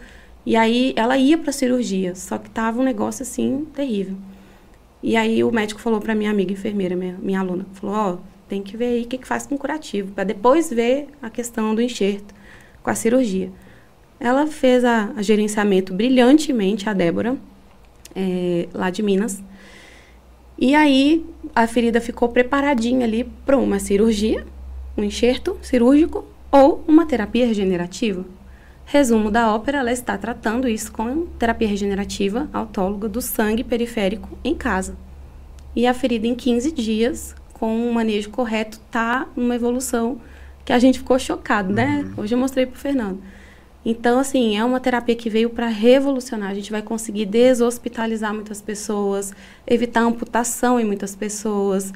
[0.44, 4.16] E aí ela ia para cirurgia, só que tava um negócio assim terrível.
[5.02, 8.18] E aí o médico falou para minha amiga enfermeira, minha, minha aluna, falou, ó, oh,
[8.48, 11.74] tem que ver aí o que, que faz com curativo, para depois ver a questão
[11.74, 12.35] do enxerto
[12.83, 13.50] com a cirurgia.
[14.20, 17.37] Ela fez a, a gerenciamento brilhantemente, a Débora,
[18.14, 19.42] é, lá de Minas.
[20.59, 21.24] E aí
[21.55, 24.46] a ferida ficou preparadinha ali para uma cirurgia,
[24.96, 28.24] um enxerto cirúrgico ou uma terapia regenerativa.
[28.92, 34.55] Resumo da ópera, ela está tratando isso com terapia regenerativa autóloga do sangue periférico em
[34.55, 34.98] casa.
[35.74, 40.20] E a ferida em 15 dias, com um manejo correto, está numa evolução
[40.62, 42.05] que a gente ficou chocado, né?
[42.05, 42.22] Uhum.
[42.22, 43.18] Hoje eu mostrei para o Fernando.
[43.83, 46.50] Então, assim, é uma terapia que veio para revolucionar.
[46.50, 49.33] A gente vai conseguir deshospitalizar muitas pessoas,
[49.66, 51.94] evitar amputação em muitas pessoas,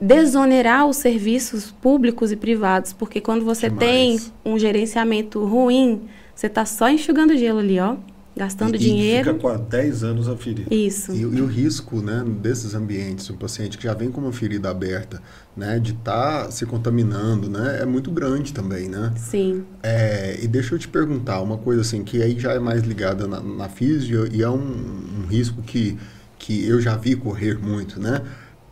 [0.00, 3.88] desonerar os serviços públicos e privados, porque quando você Demais.
[3.88, 6.02] tem um gerenciamento ruim,
[6.42, 7.96] você está só enxugando gelo ali, ó.
[8.34, 9.30] Gastando e, dinheiro.
[9.30, 10.74] E fica com há 10 anos a ferida.
[10.74, 11.12] Isso.
[11.12, 14.68] E, e, o risco né, desses ambientes, um paciente que já vem com uma ferida
[14.68, 15.22] aberta,
[15.56, 19.12] né, de estar tá se contaminando, né, é muito grande também, né?
[19.16, 19.62] Sim.
[19.84, 23.28] É, e deixa eu te perguntar uma coisa assim, que aí já é mais ligada
[23.28, 25.96] na, na física e é um, um risco que,
[26.38, 28.20] que eu já vi correr muito, né?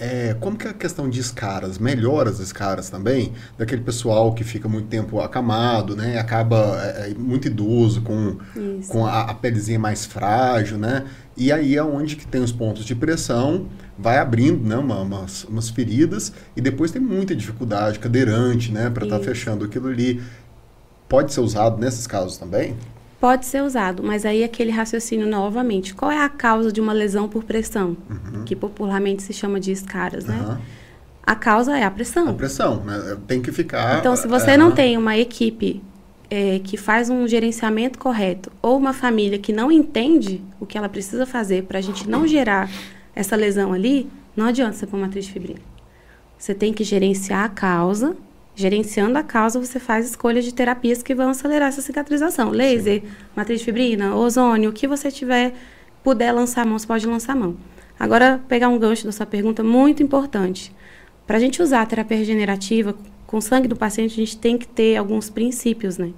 [0.03, 1.79] É, como que é a questão de escaras?
[1.79, 3.35] Melhora as escaras também?
[3.59, 6.19] Daquele pessoal que fica muito tempo acamado, né?
[6.19, 8.39] Acaba é, é muito idoso, com,
[8.89, 11.05] com a, a pelezinha mais frágil, né?
[11.37, 15.45] E aí é onde que tem os pontos de pressão, vai abrindo né, uma, umas,
[15.45, 18.89] umas feridas e depois tem muita dificuldade, cadeirante, né?
[18.89, 20.23] Para estar tá fechando aquilo ali.
[21.11, 22.75] Pode ser usado nesses casos também?
[23.21, 25.95] Pode ser usado, mas aí aquele raciocínio novamente.
[25.95, 27.97] Qual é a causa de uma lesão por pressão?
[28.09, 28.45] Uhum.
[28.45, 30.41] Que popularmente se chama de escaras, né?
[30.41, 30.57] Uhum.
[31.23, 32.31] A causa é a pressão.
[32.31, 33.19] A pressão, né?
[33.27, 33.99] Tem que ficar.
[33.99, 34.57] Então, se você é...
[34.57, 35.83] não tem uma equipe
[36.31, 40.89] é, que faz um gerenciamento correto ou uma família que não entende o que ela
[40.89, 42.71] precisa fazer para a gente não gerar
[43.15, 45.61] essa lesão ali, não adianta você pôr matriz de fibrina.
[46.39, 48.17] Você tem que gerenciar a causa
[48.61, 52.51] Gerenciando a causa, você faz escolhas de terapias que vão acelerar essa cicatrização.
[52.51, 53.09] Laser, Sim.
[53.35, 55.55] matriz de fibrina, ozônio, o que você tiver,
[56.05, 57.57] puder lançar a mão, você pode lançar a mão.
[57.99, 60.75] Agora, pegar um gancho da sua pergunta, muito importante.
[61.27, 62.95] Para a gente usar a terapia regenerativa
[63.27, 66.13] com sangue do paciente, a gente tem que ter alguns princípios, né?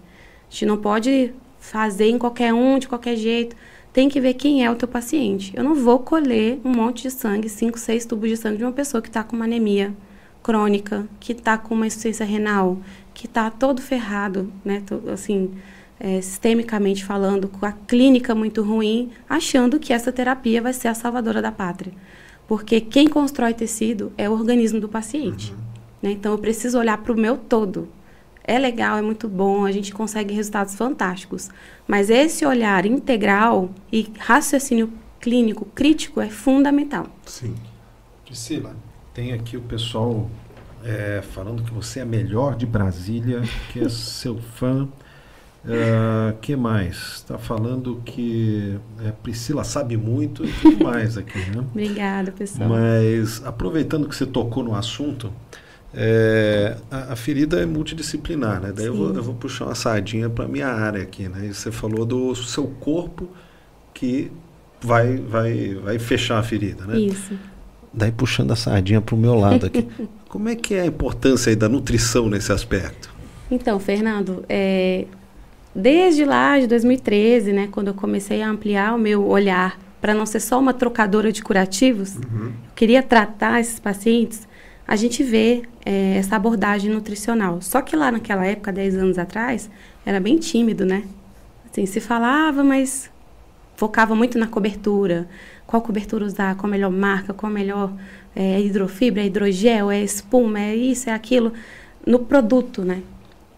[0.50, 3.54] A gente não pode fazer em qualquer um, de qualquer jeito.
[3.92, 5.52] Tem que ver quem é o teu paciente.
[5.56, 8.72] Eu não vou colher um monte de sangue, cinco, seis tubos de sangue de uma
[8.72, 9.94] pessoa que está com uma anemia
[10.42, 12.78] crônica, que está com uma insuficiência renal,
[13.14, 15.50] que está todo ferrado, né, assim,
[16.00, 20.94] é, sistemicamente falando, com a clínica muito ruim, achando que essa terapia vai ser a
[20.94, 21.92] salvadora da pátria.
[22.48, 25.52] Porque quem constrói tecido é o organismo do paciente.
[25.52, 25.58] Uhum.
[26.02, 26.10] Né?
[26.10, 27.88] Então, eu preciso olhar para o meu todo.
[28.44, 31.48] É legal, é muito bom, a gente consegue resultados fantásticos.
[31.86, 37.06] Mas esse olhar integral e raciocínio clínico crítico é fundamental.
[37.24, 37.54] Sim.
[38.24, 38.74] Priscila,
[39.14, 40.30] tem aqui o pessoal
[40.84, 44.88] é, falando que você é a melhor de Brasília, que é seu fã.
[45.64, 46.96] Uh, que mais?
[46.96, 51.62] Está falando que é, Priscila sabe muito e tudo mais aqui, né?
[51.70, 52.68] Obrigada, pessoal.
[52.68, 55.32] Mas aproveitando que você tocou no assunto,
[55.94, 58.72] é, a, a, ferida é multidisciplinar, né?
[58.74, 61.46] Daí eu vou, eu vou, puxar uma sardinha para minha área aqui, né?
[61.46, 63.28] E você falou do seu corpo
[63.94, 64.32] que
[64.80, 66.98] vai, vai, vai fechar a ferida, né?
[66.98, 67.38] Isso
[67.92, 69.86] daí puxando a sardinha para o meu lado aqui.
[70.28, 73.12] Como é que é a importância da nutrição nesse aspecto?
[73.50, 75.04] Então, Fernando, é,
[75.74, 80.24] desde lá de 2013, né, quando eu comecei a ampliar o meu olhar para não
[80.24, 82.46] ser só uma trocadora de curativos, uhum.
[82.46, 84.48] eu queria tratar esses pacientes,
[84.88, 87.60] a gente vê é, essa abordagem nutricional.
[87.60, 89.70] Só que lá naquela época, 10 anos atrás,
[90.04, 91.04] era bem tímido, né?
[91.70, 93.10] Assim, se falava, mas
[93.76, 95.28] focava muito na cobertura
[95.72, 97.90] qual cobertura usar, qual melhor marca, qual melhor
[98.36, 101.50] é, hidrofibra, é hidrogel, é espuma, é isso, é aquilo,
[102.06, 103.02] no produto, né?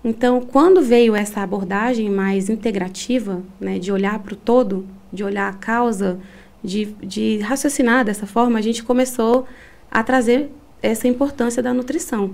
[0.05, 5.49] Então, quando veio essa abordagem mais integrativa, né, de olhar para o todo, de olhar
[5.49, 6.21] a causa,
[6.63, 9.49] de, de raciocinar dessa forma, a gente começou
[9.91, 12.33] a trazer essa importância da nutrição.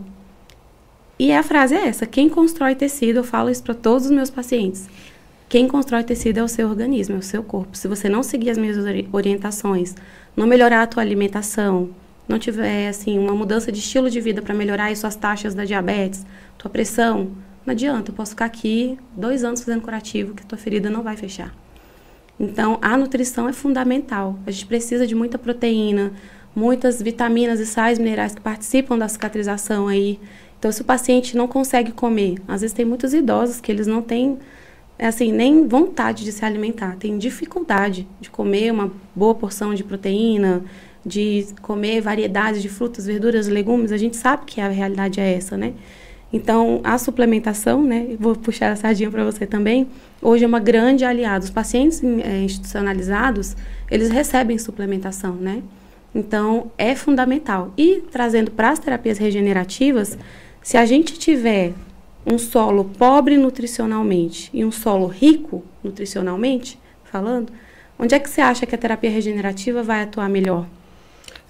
[1.19, 4.29] E a frase é essa: quem constrói tecido, eu falo isso para todos os meus
[4.29, 4.91] pacientes.
[5.51, 7.77] Quem constrói tecido é o seu organismo, é o seu corpo.
[7.77, 8.77] Se você não seguir as minhas
[9.13, 9.97] orientações,
[10.37, 11.91] não melhorar a tua alimentação,
[12.29, 15.65] não tiver assim uma mudança de estilo de vida para melhorar as suas taxas da
[15.65, 16.25] diabetes,
[16.57, 17.33] tua pressão,
[17.67, 18.13] não adianta.
[18.13, 21.53] Eu posso ficar aqui dois anos fazendo curativo que tua ferida não vai fechar.
[22.39, 24.39] Então, a nutrição é fundamental.
[24.47, 26.13] A gente precisa de muita proteína,
[26.55, 30.21] muitas vitaminas e sais minerais que participam da cicatrização aí.
[30.61, 34.01] Então, se o paciente não consegue comer, às vezes tem muitos idosos que eles não
[34.01, 34.39] têm
[35.07, 40.63] assim, nem vontade de se alimentar, tem dificuldade de comer uma boa porção de proteína,
[41.05, 45.57] de comer variedades de frutas, verduras, legumes, a gente sabe que a realidade é essa,
[45.57, 45.73] né?
[46.33, 49.89] Então, a suplementação, né, vou puxar a sardinha para você também,
[50.23, 51.45] hoje é uma grande aliada.
[51.45, 53.57] Os pacientes é, institucionalizados,
[53.91, 55.63] eles recebem suplementação, né?
[56.15, 57.73] Então, é fundamental.
[57.77, 60.17] E trazendo para as terapias regenerativas,
[60.63, 61.73] se a gente tiver
[62.25, 67.53] um solo pobre nutricionalmente e um solo rico nutricionalmente, falando,
[67.99, 70.67] onde é que você acha que a terapia regenerativa vai atuar melhor?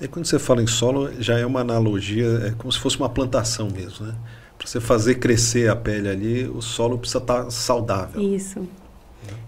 [0.00, 3.08] É quando você fala em solo, já é uma analogia, é como se fosse uma
[3.08, 4.14] plantação mesmo, né?
[4.56, 8.20] Para você fazer crescer a pele ali, o solo precisa estar tá saudável.
[8.20, 8.66] Isso.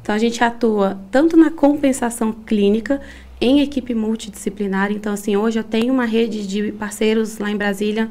[0.00, 3.00] Então a gente atua tanto na compensação clínica
[3.40, 4.90] em equipe multidisciplinar.
[4.90, 8.11] Então assim, hoje eu tenho uma rede de parceiros lá em Brasília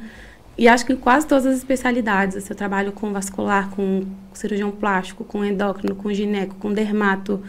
[0.61, 4.69] e acho que em quase todas as especialidades, assim, eu trabalho com vascular, com cirurgião
[4.69, 7.41] plástico, com endócrino, com gineco, com dermato,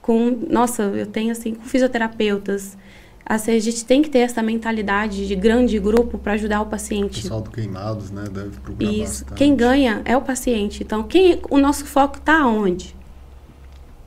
[0.00, 2.78] com, nossa, eu tenho assim, com fisioterapeutas.
[3.26, 7.18] Assim, a gente tem que ter essa mentalidade de grande grupo para ajudar o paciente.
[7.18, 9.24] O pessoal do Queimados, né, deve procurar Isso.
[9.24, 9.34] Bastante.
[9.34, 10.84] Quem ganha é o paciente.
[10.84, 12.94] Então, quem, o nosso foco está onde?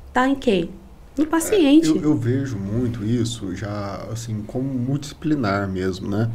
[0.08, 0.70] Está em quê?
[1.18, 1.90] No paciente.
[1.90, 6.32] É, eu, eu, vejo muito isso já, assim, como multidisciplinar mesmo, né?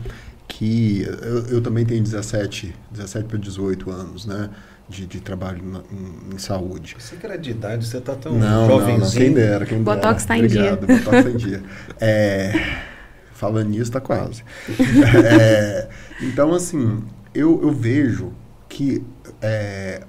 [0.55, 4.51] Que eu, eu também tenho 17, 17 para 18 anos, né?
[4.89, 6.97] de, de trabalho na, em, em, saúde.
[6.99, 8.99] Você que era de idade, você está tão não, jovenzinho.
[8.99, 9.97] Não, não, quem dera, quem dera.
[9.97, 10.77] Botox está em dia.
[10.77, 11.63] Botox está em dia.
[11.99, 12.53] É,
[13.33, 14.45] falando nisso, está quase.
[15.41, 15.89] É,
[16.21, 17.03] então, assim,
[17.35, 18.33] eu, eu vejo
[18.69, 19.03] que
[19.41, 20.03] é,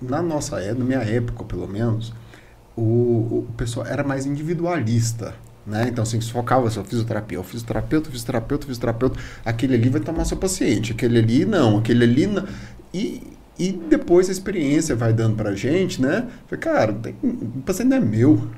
[0.00, 2.12] na nossa época, na minha época, pelo menos,
[2.76, 5.34] o, o pessoal era mais individualista.
[5.66, 5.88] Né?
[5.88, 10.36] Então, assim, se focava só fisioterapia, o fisioterapeuta, fisioterapeuta, fisioterapeuta, aquele ali vai tomar seu
[10.36, 12.46] paciente, aquele ali não, aquele ali não.
[12.94, 13.22] E,
[13.58, 16.28] e depois a experiência vai dando pra gente, né?
[16.60, 18.48] Cara, tem, o paciente não é meu.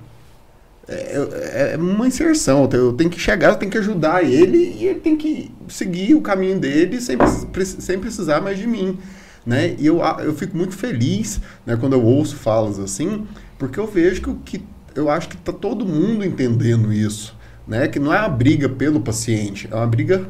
[0.86, 2.68] É, é, é, uma inserção.
[2.72, 6.20] Eu tenho que chegar, eu tenho que ajudar ele e ele tem que seguir o
[6.20, 7.16] caminho dele sem,
[7.64, 8.98] sem precisar mais de mim.
[9.46, 9.76] Né?
[9.78, 13.26] E eu, eu fico muito feliz né, quando eu ouço falas assim,
[13.58, 17.36] porque eu vejo que, que eu acho que está todo mundo entendendo isso.
[17.66, 17.86] Né?
[17.88, 20.26] Que não é uma briga pelo paciente, é uma briga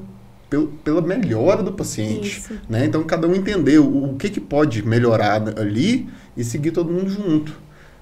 [0.82, 2.42] pela melhora do paciente.
[2.68, 2.86] Né?
[2.86, 7.10] Então, cada um entender o, o, que, que pode melhorar ali e seguir todo mundo
[7.10, 7.58] junto.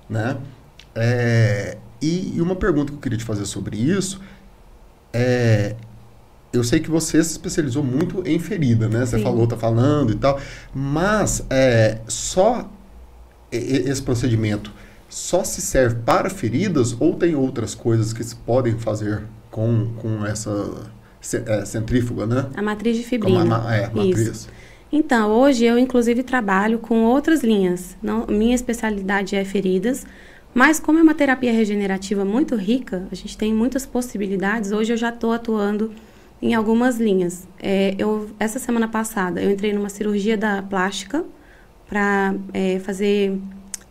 [0.09, 0.37] Né?
[0.95, 4.21] É, e, e, uma pergunta que eu queria te fazer sobre isso
[5.12, 5.75] é.
[6.53, 9.05] Eu sei que você se especializou muito em ferida, né?
[9.05, 9.23] Você Sim.
[9.23, 10.40] falou, tá falando e tal.
[10.73, 12.71] Mas é, só
[13.53, 14.73] esse procedimento
[15.16, 20.26] só se serve para feridas ou tem outras coisas que se podem fazer com, com
[20.26, 20.90] essa
[21.46, 22.50] é, centrífuga, né?
[22.55, 23.40] A matriz de fibrina.
[23.40, 24.18] Como a, é, a matriz.
[24.18, 24.48] Isso.
[24.92, 27.96] Então, hoje eu inclusive trabalho com outras linhas.
[28.02, 30.07] Não, minha especialidade é feridas,
[30.52, 34.70] mas como é uma terapia regenerativa muito rica, a gente tem muitas possibilidades.
[34.70, 35.92] Hoje eu já estou atuando
[36.42, 37.48] em algumas linhas.
[37.59, 41.24] É, eu, essa semana passada eu entrei numa cirurgia da plástica
[41.88, 43.40] para é, fazer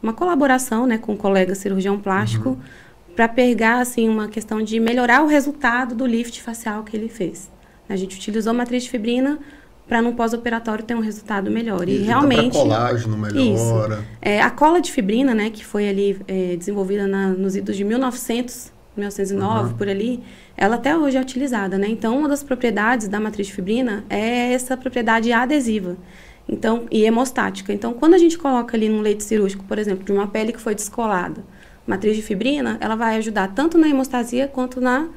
[0.05, 2.49] uma colaboração né, com um colega cirurgião plástico.
[2.49, 7.07] Uhum para pegar assim uma questão de melhorar o resultado do lift facial que ele
[7.07, 7.49] fez.
[7.87, 9.39] A gente utilizou matriz de fibrina
[9.87, 11.87] para no pós-operatório ter um resultado melhor.
[11.87, 12.53] E, e realmente.
[12.53, 13.95] colágeno melhora.
[13.95, 14.05] Isso.
[14.21, 17.83] É, a cola de fibrina, né, que foi ali é, desenvolvida na, nos idos de
[17.83, 19.77] 1900, 1909, uhum.
[19.77, 20.21] por ali,
[20.57, 21.87] ela até hoje é utilizada, né?
[21.89, 25.97] Então, uma das propriedades da matriz de fibrina é essa propriedade adesiva.
[26.47, 27.73] Então, e hemostática.
[27.73, 30.61] Então, quando a gente coloca ali num leite cirúrgico, por exemplo, de uma pele que
[30.61, 31.43] foi descolada,
[31.87, 35.07] matriz de fibrina, ela vai ajudar tanto na hemostasia quanto na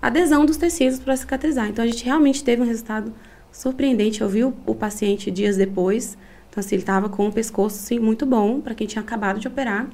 [0.00, 1.68] adesão dos tecidos para cicatrizar.
[1.68, 3.12] Então, a gente realmente teve um resultado
[3.52, 4.22] surpreendente.
[4.22, 6.16] Eu vi o, o paciente dias depois,
[6.48, 9.46] então, assim, ele estava com o pescoço, sim, muito bom para quem tinha acabado de
[9.46, 9.88] operar.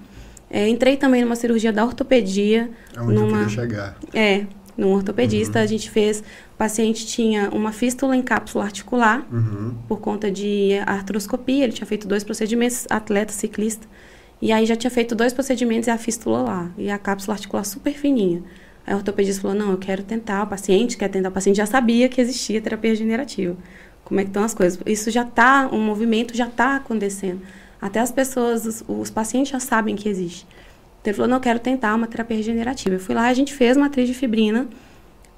[0.48, 2.70] É, entrei também numa cirurgia da ortopedia.
[2.96, 3.98] É onde numa, eu queria chegar.
[4.14, 4.46] É,
[4.76, 5.58] num ortopedista.
[5.58, 5.64] Uhum.
[5.64, 6.20] A gente fez...
[6.20, 9.74] O paciente tinha uma fístula em cápsula articular, uhum.
[9.86, 11.64] por conta de artroscopia.
[11.64, 13.86] Ele tinha feito dois procedimentos, atleta, ciclista.
[14.40, 16.70] E aí já tinha feito dois procedimentos e a fístula lá.
[16.78, 18.42] E a cápsula articular super fininha.
[18.86, 21.28] Aí o ortopedista falou, não, eu quero tentar, o paciente quer tentar.
[21.28, 23.56] O paciente já sabia que existia terapia regenerativa.
[24.04, 24.78] Como é que estão as coisas?
[24.86, 27.42] Isso já está, um movimento já está acontecendo.
[27.80, 30.46] Até as pessoas, os, os, pacientes já sabem que existe.
[31.06, 32.96] Então ele falou, não, eu quero tentar uma terapia regenerativa.
[32.96, 34.66] Eu fui lá, a gente fez uma atriz de fibrina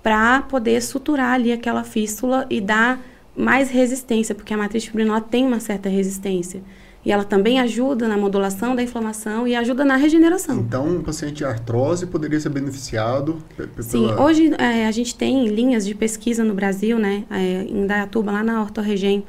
[0.02, 2.98] para poder suturar ali aquela fístula e dar
[3.36, 6.62] mais resistência, porque a matriz de fibrina tem uma certa resistência.
[7.04, 10.58] E ela também ajuda na modulação da inflamação e ajuda na regeneração.
[10.58, 13.36] Então, um paciente de artrose poderia ser beneficiado?
[13.54, 13.68] Pela...
[13.82, 17.24] Sim, hoje é, a gente tem linhas de pesquisa no Brasil, né?
[17.30, 19.22] É, em Dayatuba, lá na Ortorregem,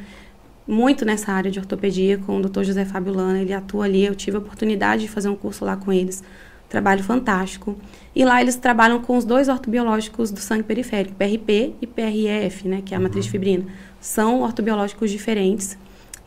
[0.70, 2.64] muito nessa área de ortopedia com o Dr.
[2.64, 3.42] José Fábio Lana.
[3.42, 6.24] Ele atua ali, eu tive a oportunidade de fazer um curso lá com eles
[6.70, 7.76] trabalho fantástico.
[8.16, 12.82] E lá eles trabalham com os dois ortobiológicos do sangue periférico, PRP e PRF, né,
[12.86, 13.66] que é a matriz de fibrina.
[14.00, 15.78] São ortobiológicos diferentes.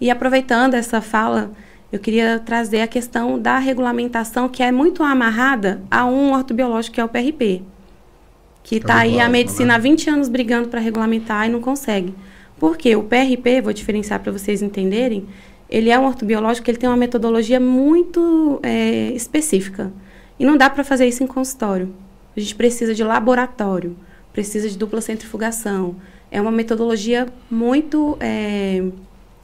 [0.00, 1.52] E aproveitando essa fala,
[1.92, 7.00] eu queria trazer a questão da regulamentação, que é muito amarrada a um ortobiológico que
[7.00, 7.62] é o PRP.
[8.64, 9.74] Que está aí a medicina né?
[9.74, 12.14] há 20 anos brigando para regulamentar e não consegue.
[12.62, 15.27] Porque o PRP, vou diferenciar para vocês entenderem,
[15.68, 19.92] ele é um ortobiológico que ele tem uma metodologia muito é, específica.
[20.38, 21.92] E não dá para fazer isso em consultório.
[22.37, 23.96] A gente precisa de laboratório,
[24.33, 25.96] precisa de dupla centrifugação.
[26.31, 28.85] É uma metodologia muito é,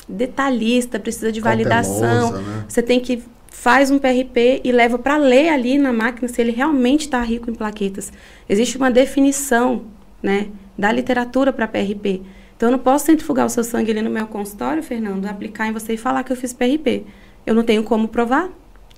[0.08, 2.30] detalhista, precisa de validação.
[2.30, 2.64] Né?
[2.68, 6.52] Você tem que faz um PRP e leva para ler ali na máquina se ele
[6.52, 8.12] realmente está rico em plaquetas.
[8.48, 9.86] Existe uma definição,
[10.22, 10.46] né,
[10.78, 12.22] da literatura para PRP.
[12.58, 15.72] Então eu não posso centrifugar o seu sangue ali no meu consultório, Fernando, aplicar em
[15.72, 17.04] você e falar que eu fiz PRP.
[17.46, 18.48] Eu não tenho como provar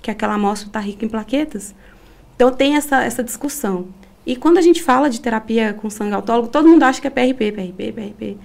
[0.01, 1.75] que aquela amostra está rica em plaquetas.
[2.35, 3.85] Então tem essa essa discussão.
[4.25, 7.11] E quando a gente fala de terapia com sangue autólogo, todo mundo acha que é
[7.11, 8.37] PRP, PRP, PRP.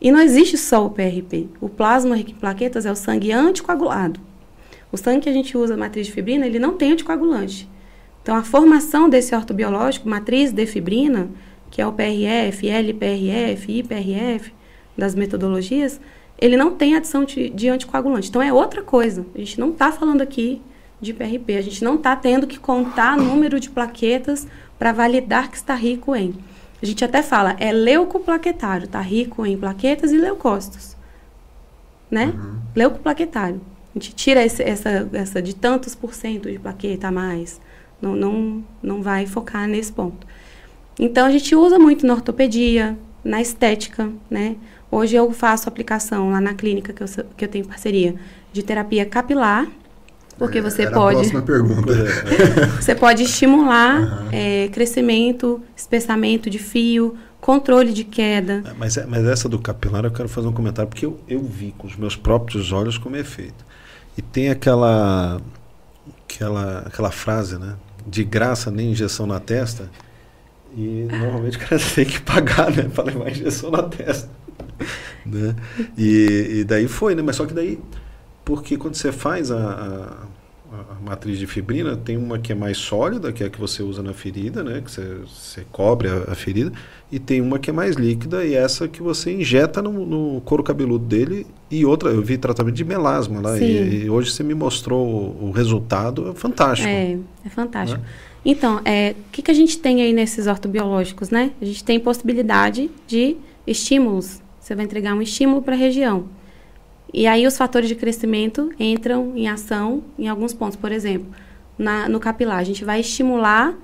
[0.00, 1.48] E não existe só o PRP.
[1.60, 4.18] O plasma rico em plaquetas é o sangue anticoagulado.
[4.90, 7.68] O sangue que a gente usa, matriz de fibrina, ele não tem anticoagulante.
[8.22, 11.28] Então, a formação desse ortobiológico, matriz de fibrina,
[11.70, 14.52] que é o PRF, LPRF, IPRF,
[14.96, 16.00] das metodologias,
[16.38, 18.28] ele não tem adição de, de anticoagulante.
[18.28, 19.24] Então, é outra coisa.
[19.34, 20.60] A gente não está falando aqui
[21.00, 21.56] de PRP.
[21.56, 24.46] A gente não está tendo que contar número de plaquetas
[24.78, 26.34] para validar que está rico em.
[26.82, 30.96] A gente até fala, é leucoplaquetário, está rico em plaquetas e leucócitos.
[32.10, 32.26] Né?
[32.26, 32.58] Uhum.
[32.74, 33.60] Leucoplaquetário.
[33.94, 37.60] A gente tira esse, essa, essa de tantos por cento de plaqueta a mais.
[38.02, 40.26] Não, não, não vai focar nesse ponto.
[40.98, 44.56] Então, a gente usa muito na ortopedia, na estética, né?
[44.90, 48.14] Hoje eu faço aplicação lá na clínica que eu, que eu tenho parceria
[48.52, 49.66] de terapia capilar,
[50.38, 51.16] porque você Era pode.
[51.16, 51.92] A próxima pergunta.
[52.80, 54.28] você pode estimular uhum.
[54.32, 58.62] é, crescimento, espessamento de fio, controle de queda.
[58.64, 61.42] É, mas, é, mas essa do capilar eu quero fazer um comentário, porque eu, eu
[61.42, 63.64] vi com os meus próprios olhos como é feito.
[64.16, 65.40] E tem aquela,
[66.24, 67.74] aquela, aquela frase, né?
[68.06, 69.90] De graça nem injeção na testa.
[70.76, 72.90] E normalmente o cara tem que pagar, né?
[72.92, 74.28] Para levar injeção na testa.
[75.24, 75.54] né?
[75.96, 77.22] E, e, daí foi, né?
[77.22, 77.78] Mas só que daí,
[78.44, 82.76] porque quando você faz a, a, a, matriz de fibrina, tem uma que é mais
[82.76, 84.82] sólida, que é a que você usa na ferida, né?
[84.84, 86.72] Que você, você cobre a, a ferida
[87.10, 90.62] e tem uma que é mais líquida e essa que você injeta no, no couro
[90.62, 94.54] cabeludo dele e outra, eu vi tratamento de melasma lá e, e, hoje você me
[94.54, 96.88] mostrou o, o resultado, é fantástico.
[96.88, 98.00] É, é fantástico.
[98.00, 98.06] Né?
[98.44, 101.52] Então, é, o que, que a gente tem aí nesses ortobiológicos, né?
[101.62, 103.36] A gente tem possibilidade de
[103.66, 104.42] estímulos.
[104.64, 106.24] Você vai entregar um estímulo para a região.
[107.12, 110.74] E aí os fatores de crescimento entram em ação em alguns pontos.
[110.74, 111.26] Por exemplo,
[111.76, 113.74] na, no capilar, a gente vai estimular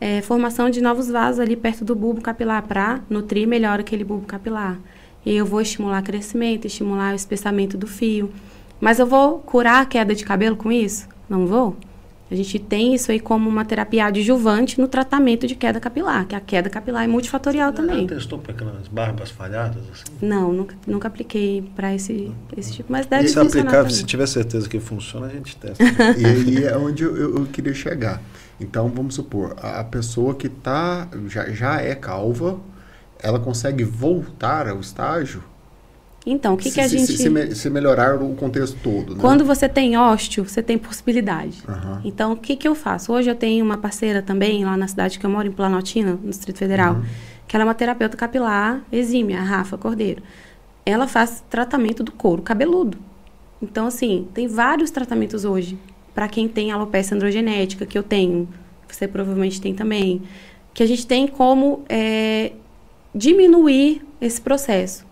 [0.00, 4.24] é, formação de novos vasos ali perto do bulbo capilar para nutrir melhor aquele bulbo
[4.24, 4.78] capilar.
[5.26, 8.32] E eu vou estimular crescimento, estimular o espessamento do fio.
[8.80, 11.06] Mas eu vou curar a queda de cabelo com isso?
[11.28, 11.76] Não vou.
[12.30, 16.34] A gente tem isso aí como uma terapia adjuvante no tratamento de queda capilar, que
[16.34, 18.06] a queda capilar é multifatorial Você também.
[18.06, 19.82] Você testou para aquelas barbas falhadas?
[19.92, 20.04] Assim?
[20.22, 24.68] Não, nunca, nunca apliquei para esse, esse tipo, mas deve se aplicar, se tiver certeza
[24.68, 25.82] que funciona, a gente testa.
[26.16, 28.22] e aí é onde eu, eu, eu queria chegar.
[28.60, 32.60] Então, vamos supor, a pessoa que tá, já, já é calva,
[33.18, 35.42] ela consegue voltar ao estágio?
[36.26, 37.16] Então, o que, se, que a se, gente...
[37.16, 39.20] Se, se, melhorar o contexto todo, né?
[39.20, 41.62] Quando você tem ósteo, você tem possibilidade.
[41.66, 42.00] Uhum.
[42.04, 43.12] Então, o que, que eu faço?
[43.12, 46.28] Hoje eu tenho uma parceira também, lá na cidade que eu moro, em Planaltina, no
[46.28, 47.04] Distrito Federal, uhum.
[47.48, 50.22] que ela é uma terapeuta capilar exímia, a Rafa Cordeiro.
[50.84, 52.98] Ela faz tratamento do couro cabeludo.
[53.62, 55.78] Então, assim, tem vários tratamentos hoje
[56.14, 58.48] para quem tem alopecia androgenética, que eu tenho,
[58.86, 60.22] você provavelmente tem também,
[60.74, 62.52] que a gente tem como é,
[63.14, 65.06] diminuir esse processo,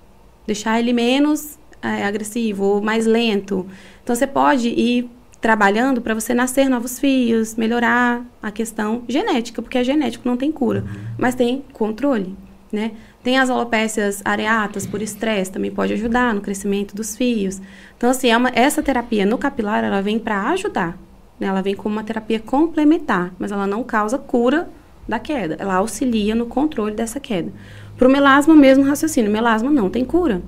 [0.49, 3.67] deixar ele menos é, agressivo ou mais lento.
[4.03, 5.09] Então você pode ir
[5.41, 10.51] trabalhando para você nascer novos fios, melhorar a questão genética, porque a genético não tem
[10.51, 11.01] cura, uhum.
[11.17, 12.35] mas tem controle,
[12.73, 12.93] né?
[13.23, 17.61] Tem as alopécias areatas por estresse, também pode ajudar no crescimento dos fios.
[17.97, 20.99] Então, assim, é uma, essa terapia no capilar, ela vem para ajudar.
[21.39, 21.47] Né?
[21.47, 24.69] Ela vem como uma terapia complementar, mas ela não causa cura
[25.07, 25.57] da queda.
[25.59, 27.53] Ela auxilia no controle dessa queda.
[27.99, 29.31] Para o melasma, mesmo raciocínio.
[29.31, 30.41] Melasma não tem cura.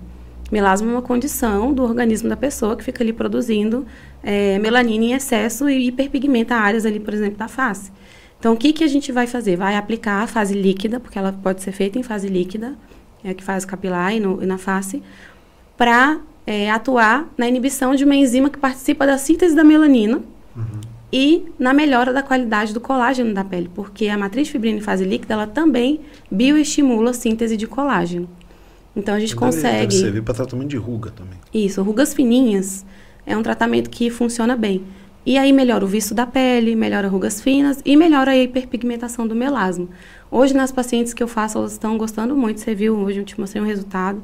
[0.52, 3.84] Melasma é uma condição do organismo da pessoa que fica ali produzindo
[4.22, 7.90] é, melanina em excesso e hiperpigmenta áreas ali, por exemplo, da face.
[8.38, 9.56] Então, o que, que a gente vai fazer?
[9.56, 12.74] Vai aplicar a fase líquida, porque ela pode ser feita em fase líquida,
[13.22, 15.02] é a que faz capilar e, no, e na face,
[15.76, 20.22] para é, atuar na inibição de uma enzima que participa da síntese da melanina.
[20.56, 20.89] Uhum.
[21.12, 25.04] E na melhora da qualidade do colágeno da pele, porque a matriz fibrina em fase
[25.04, 26.00] líquida, ela também
[26.30, 28.28] bioestimula a síntese de colágeno.
[28.94, 29.86] Então a gente Deve- consegue.
[29.88, 31.38] Deve servir para tratamento de ruga também.
[31.52, 32.84] Isso, rugas fininhas
[33.26, 34.82] é um tratamento que funciona bem.
[35.26, 39.34] E aí melhora o viço da pele, melhora rugas finas e melhora a hiperpigmentação do
[39.36, 39.86] melasma.
[40.30, 42.58] Hoje, nas pacientes que eu faço, elas estão gostando muito.
[42.60, 44.22] Você viu, hoje eu te mostrei um resultado.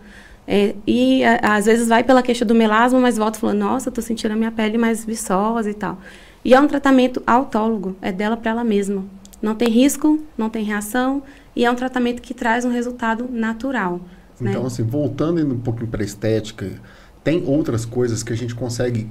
[0.48, 4.00] É, e a- às vezes vai pela queixa do melasma, mas volta falando, nossa, tô
[4.00, 5.98] sentindo a minha pele mais viçosa e tal.
[6.46, 9.04] E é um tratamento autólogo, é dela para ela mesma.
[9.42, 11.20] Não tem risco, não tem reação,
[11.56, 14.00] e é um tratamento que traz um resultado natural.
[14.40, 14.50] né?
[14.52, 16.70] Então, assim, voltando um pouquinho para estética,
[17.24, 19.08] tem outras coisas que a gente consegue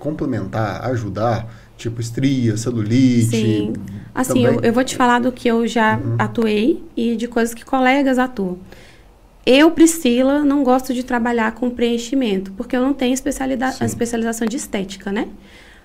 [0.00, 3.26] complementar, ajudar, tipo estria, celulite.
[3.30, 3.72] Sim.
[4.12, 7.64] Assim, eu, eu vou te falar do que eu já atuei e de coisas que
[7.64, 8.58] colegas atuam.
[9.46, 13.84] Eu, Priscila, não gosto de trabalhar com preenchimento, porque eu não tenho especialida- Sim.
[13.84, 15.28] especialização de estética, né?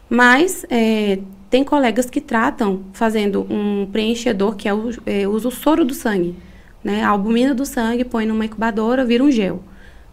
[0.10, 5.52] Mas é, tem colegas que tratam fazendo um preenchedor que é o, é, usa o
[5.52, 6.36] soro do sangue.
[6.84, 7.04] Né?
[7.04, 9.62] A albumina do sangue põe numa incubadora, vira um gel.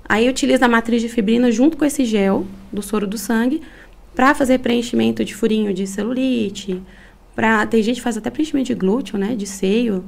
[0.08, 3.62] Aí utiliza a matriz de fibrina junto com esse gel do soro do sangue
[4.14, 6.80] para fazer preenchimento de furinho de celulite.
[7.34, 9.34] Pra, tem gente que faz até preenchimento de glúteo, né?
[9.34, 10.04] De seio.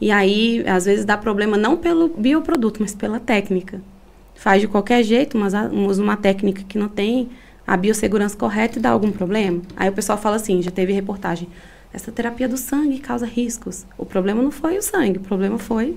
[0.00, 3.80] E aí, às vezes, dá problema não pelo bioproduto, mas pela técnica.
[4.34, 7.28] Faz de qualquer jeito, mas usa uma técnica que não tem
[7.68, 9.60] a biossegurança correta e dá algum problema.
[9.76, 11.46] Aí o pessoal fala assim, já teve reportagem,
[11.92, 13.86] essa terapia do sangue causa riscos.
[13.96, 15.96] O problema não foi o sangue, o problema foi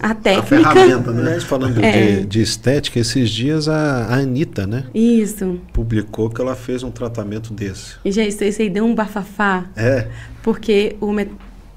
[0.00, 0.46] a A técnica.
[0.72, 1.22] ferramenta, né?
[1.22, 2.16] Aliás, falando É.
[2.20, 4.84] de, de estética, esses dias a, a Anitta, né?
[4.94, 5.60] Isso.
[5.72, 7.96] Publicou que ela fez um tratamento desse.
[8.04, 9.64] E, gente, isso aí- isso aí deu um bafafá.
[9.76, 10.08] É.
[10.42, 11.28] porque o me-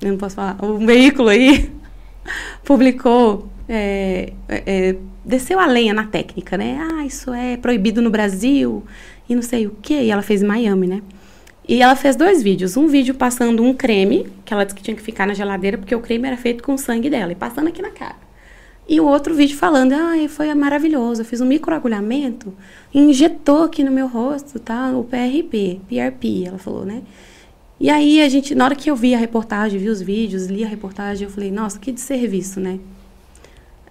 [0.01, 1.69] eu não posso falar, o veículo aí
[2.63, 6.77] publicou, é, é, é, desceu a lenha na técnica, né?
[6.79, 8.83] Ah, isso é proibido no Brasil
[9.30, 10.01] e não sei o quê.
[10.01, 11.01] E ela fez Miami, né?
[11.67, 12.75] E ela fez dois vídeos.
[12.75, 15.93] Um vídeo passando um creme, que ela disse que tinha que ficar na geladeira, porque
[15.93, 18.15] o creme era feito com o sangue dela, e passando aqui na cara.
[18.88, 22.55] E o outro vídeo falando, ah, foi maravilhoso, eu fiz um microagulhamento,
[22.91, 24.89] injetou aqui no meu rosto, tá?
[24.97, 27.03] O PRP, PRP, ela falou, né?
[27.80, 30.63] E aí a gente, na hora que eu vi a reportagem, vi os vídeos, li
[30.63, 32.80] a reportagem, eu falei, nossa, que desserviço, né?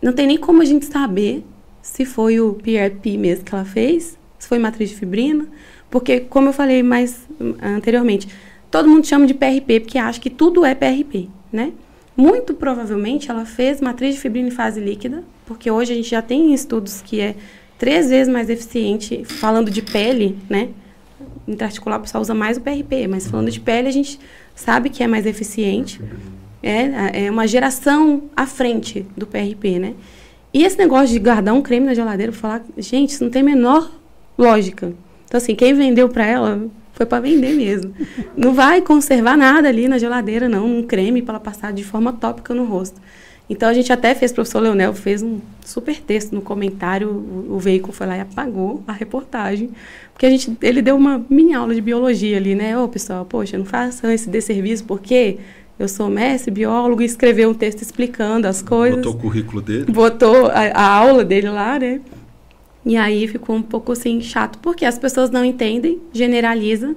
[0.03, 1.45] Não tem nem como a gente saber
[1.81, 5.47] se foi o PRP mesmo que ela fez, se foi matriz de fibrina,
[5.91, 7.27] porque, como eu falei mais
[7.63, 8.29] anteriormente,
[8.71, 11.73] todo mundo chama de PRP porque acha que tudo é PRP, né?
[12.17, 16.21] Muito provavelmente ela fez matriz de fibrina em fase líquida, porque hoje a gente já
[16.21, 17.37] tem estudos que é
[17.79, 20.69] três vezes mais eficiente, falando de pele, né?
[21.47, 24.19] Intraarticular o pessoal usa mais o PRP, mas falando de pele a gente
[24.55, 26.01] sabe que é mais eficiente.
[26.61, 29.95] É, é uma geração à frente do PRP, né?
[30.53, 33.89] E esse negócio de guardar um creme na geladeira, falar, gente, isso não tem menor
[34.39, 34.93] lógica.
[35.27, 37.93] Então, assim, quem vendeu para ela foi para vender mesmo.
[38.37, 42.13] Não vai conservar nada ali na geladeira, não, um creme para ela passar de forma
[42.13, 43.01] tópica no rosto.
[43.51, 47.55] Então, a gente até fez, o professor Leonel fez um super texto no comentário, o,
[47.55, 49.71] o veículo foi lá e apagou a reportagem,
[50.13, 52.77] porque a gente, ele deu uma mini aula de biologia ali, né?
[52.79, 55.39] Ô, pessoal, poxa, não façam esse desserviço, porque
[55.79, 59.85] eu sou mestre, biólogo, e escreveu um texto explicando as coisas Botou o currículo dele.
[59.85, 62.01] botou a, a aula dele lá, né?
[62.85, 66.95] E aí ficou um pouco assim chato, porque as pessoas não entendem, generaliza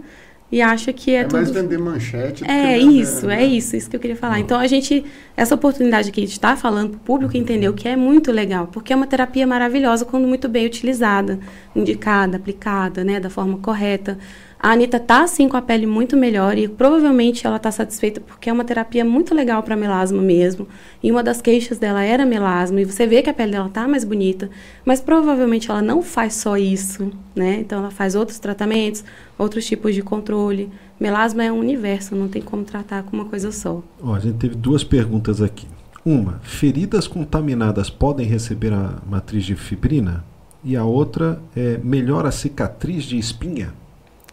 [0.52, 1.62] e acha que é, É, mais tudo.
[1.62, 2.44] vender manchete.
[2.44, 3.42] do É isso, né?
[3.44, 4.40] é isso, isso que eu queria falar.
[4.40, 5.04] Então a gente,
[5.36, 8.32] essa oportunidade que a gente está falando para o público entender o que é muito
[8.32, 11.40] legal, porque é uma terapia maravilhosa quando muito bem utilizada,
[11.76, 14.18] indicada, aplicada, né, da forma correta.
[14.64, 18.48] A Anitta tá assim com a pele muito melhor e provavelmente ela está satisfeita porque
[18.48, 20.68] é uma terapia muito legal para melasma mesmo.
[21.02, 23.88] E uma das queixas dela era melasma e você vê que a pele dela tá
[23.88, 24.52] mais bonita,
[24.86, 27.58] mas provavelmente ela não faz só isso, né?
[27.60, 29.04] Então ela faz outros tratamentos,
[29.36, 30.70] outros tipos de controle.
[31.00, 33.82] Melasma é um universo, não tem como tratar com uma coisa só.
[34.00, 35.66] Ó, a gente teve duas perguntas aqui.
[36.06, 40.24] Uma, feridas contaminadas podem receber a matriz de fibrina?
[40.64, 43.81] E a outra é, melhora a cicatriz de espinha?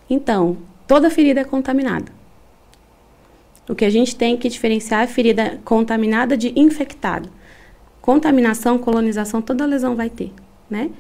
[0.09, 0.57] Então,
[0.87, 2.11] toda ferida é contaminada.
[3.69, 7.29] O que a gente tem que diferenciar é ferida contaminada de infectada.
[8.01, 10.33] Contaminação, colonização, toda lesão vai ter,
[10.71, 10.91] né?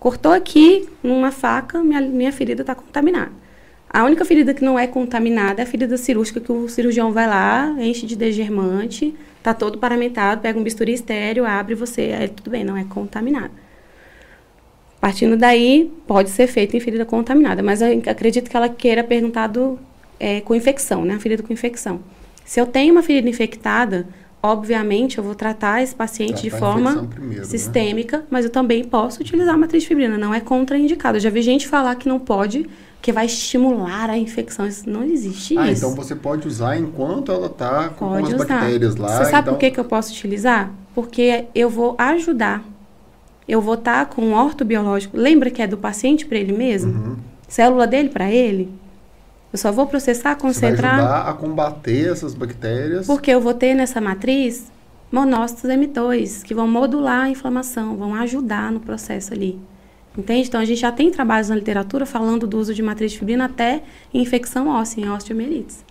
[0.00, 3.30] Cortou aqui numa faca, minha, minha ferida está contaminada.
[3.88, 7.26] A única ferida que não é contaminada é a ferida cirúrgica que o cirurgião vai
[7.26, 12.50] lá, enche de degermante, tá todo paramentado, pega um bisturi estéreo, abre você, aí tudo
[12.50, 13.50] bem, não é contaminada.
[15.00, 19.46] Partindo daí, pode ser feito em ferida contaminada, mas eu acredito que ela queira perguntar
[19.46, 19.78] do,
[20.18, 21.14] é, com infecção, né?
[21.14, 22.00] A ferida com infecção.
[22.44, 24.06] Se eu tenho uma ferida infectada,
[24.42, 27.46] Obviamente, eu vou tratar esse paciente Tratar de forma primeiro, né?
[27.46, 31.18] sistêmica, mas eu também posso utilizar a matriz fibrina, não é contraindicado.
[31.18, 32.66] Eu já vi gente falar que não pode,
[33.02, 34.66] que vai estimular a infecção.
[34.66, 35.84] Isso não existe Ah, isso.
[35.84, 39.08] então você pode usar enquanto ela tá com, as bactérias lá.
[39.08, 39.54] Você sabe então...
[39.54, 40.72] por que, que eu posso utilizar?
[40.94, 42.64] Porque eu vou ajudar.
[43.50, 45.16] Eu vou estar com um ortobiológico.
[45.16, 46.92] Lembra que é do paciente para ele mesmo?
[46.92, 47.16] Uhum.
[47.48, 48.72] Célula dele para ele?
[49.52, 50.94] Eu só vou processar, Você vai concentrar.
[50.94, 53.08] ajudar a combater essas bactérias.
[53.08, 54.70] Porque eu vou ter nessa matriz
[55.10, 59.58] monócitos M2, que vão modular a inflamação, vão ajudar no processo ali.
[60.16, 60.46] Entende?
[60.46, 63.46] Então, a gente já tem trabalhos na literatura falando do uso de matriz de fibrina
[63.46, 63.82] até
[64.14, 65.84] em infecção óssea, em osteomielites.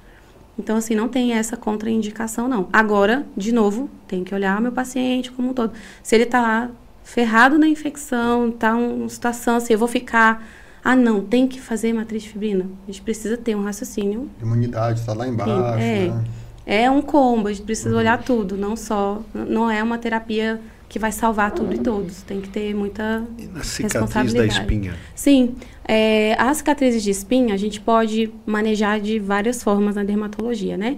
[0.57, 2.70] Então, assim, não tem essa contraindicação, não.
[2.72, 5.74] Agora, de novo, tem que olhar meu paciente como um todo.
[6.01, 6.70] Se ele está lá
[7.10, 10.45] ferrado na infecção, está uma situação assim, eu vou ficar...
[10.84, 12.66] Ah, não, tem que fazer matriz de fibrina.
[12.84, 16.07] A gente precisa ter um raciocínio Imunidade está lá embaixo, é.
[16.07, 16.24] né?
[16.66, 19.22] é um combo, a gente precisa olhar tudo, não só.
[19.34, 22.22] Não é uma terapia que vai salvar tudo e todos.
[22.22, 24.60] Tem que ter muita E na cicatriz da responsabilidade.
[24.60, 24.95] espinha?
[25.14, 25.55] Sim,
[25.88, 30.97] é, as cicatrizes de espinha a gente pode manejar de várias formas na dermatologia, né?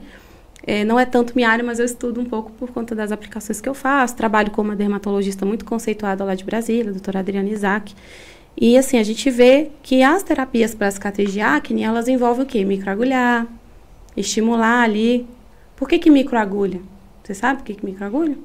[0.63, 3.59] É, não é tanto minha área, mas eu estudo um pouco por conta das aplicações
[3.59, 4.15] que eu faço.
[4.15, 7.95] Trabalho com uma dermatologista muito conceituada lá de Brasília, a doutora Adriana Isaac.
[8.55, 12.45] E assim, a gente vê que as terapias para cicatriz de acne, elas envolvem o
[12.45, 12.63] quê?
[12.63, 13.47] Microagulhar,
[14.15, 15.27] estimular ali.
[15.75, 16.79] Por que que microagulha?
[17.23, 18.37] Você sabe por que que microagulha?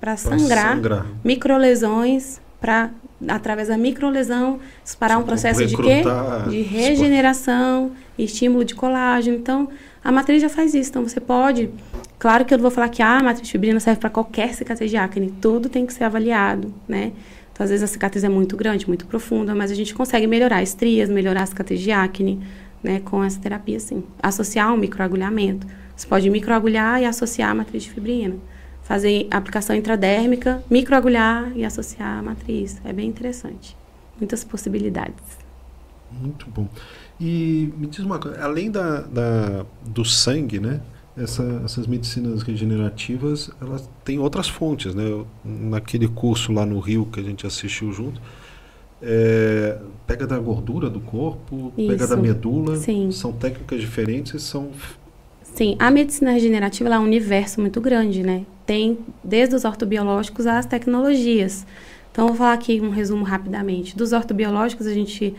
[0.00, 1.06] Para sangrar, sangrar.
[1.24, 2.90] microlesões, para
[3.26, 6.02] através da microlesão disparar um processo de quê?
[6.48, 9.36] De regeneração, estímulo de colágeno.
[9.36, 9.68] Então,
[10.06, 10.90] a matriz já faz isso.
[10.90, 11.68] Então, você pode.
[12.16, 14.88] Claro que eu não vou falar que ah, a matriz fibrina serve para qualquer cicatriz
[14.88, 15.32] de acne.
[15.40, 17.10] Tudo tem que ser avaliado, né?
[17.52, 20.62] Então, às vezes a cicatriz é muito grande, muito profunda, mas a gente consegue melhorar
[20.62, 22.40] estrias, melhorar a cicatriz de acne,
[22.84, 23.00] né?
[23.00, 24.04] Com essa terapia, sim.
[24.22, 25.66] Associar um microagulhamento.
[25.96, 28.36] Você pode microagulhar e associar a matriz de fibrina.
[28.84, 32.80] Fazer aplicação intradérmica, microagulhar e associar a matriz.
[32.84, 33.76] É bem interessante.
[34.20, 35.36] Muitas possibilidades.
[36.12, 36.68] Muito bom.
[37.20, 40.80] E me diz uma coisa, além da, da- do sangue, né?
[41.18, 45.02] essa- essas medicinas regenerativas, elas têm outras fontes, né?
[45.02, 48.20] Eu- Naquele curso lá no Rio que a gente assistiu junto,
[49.00, 52.08] é, pega da gordura do corpo, pega Isso.
[52.08, 53.10] da medula, Sim.
[53.10, 54.68] são técnicas diferentes são
[55.42, 58.44] Sim, a medicina regenerativa é um universo muito grande, né?
[58.66, 61.66] Tem desde os ortobiológicos às tecnologias.
[62.12, 63.96] Então, vou falar aqui um resumo rapidamente.
[63.96, 65.34] Dos ortobiológicos, a gente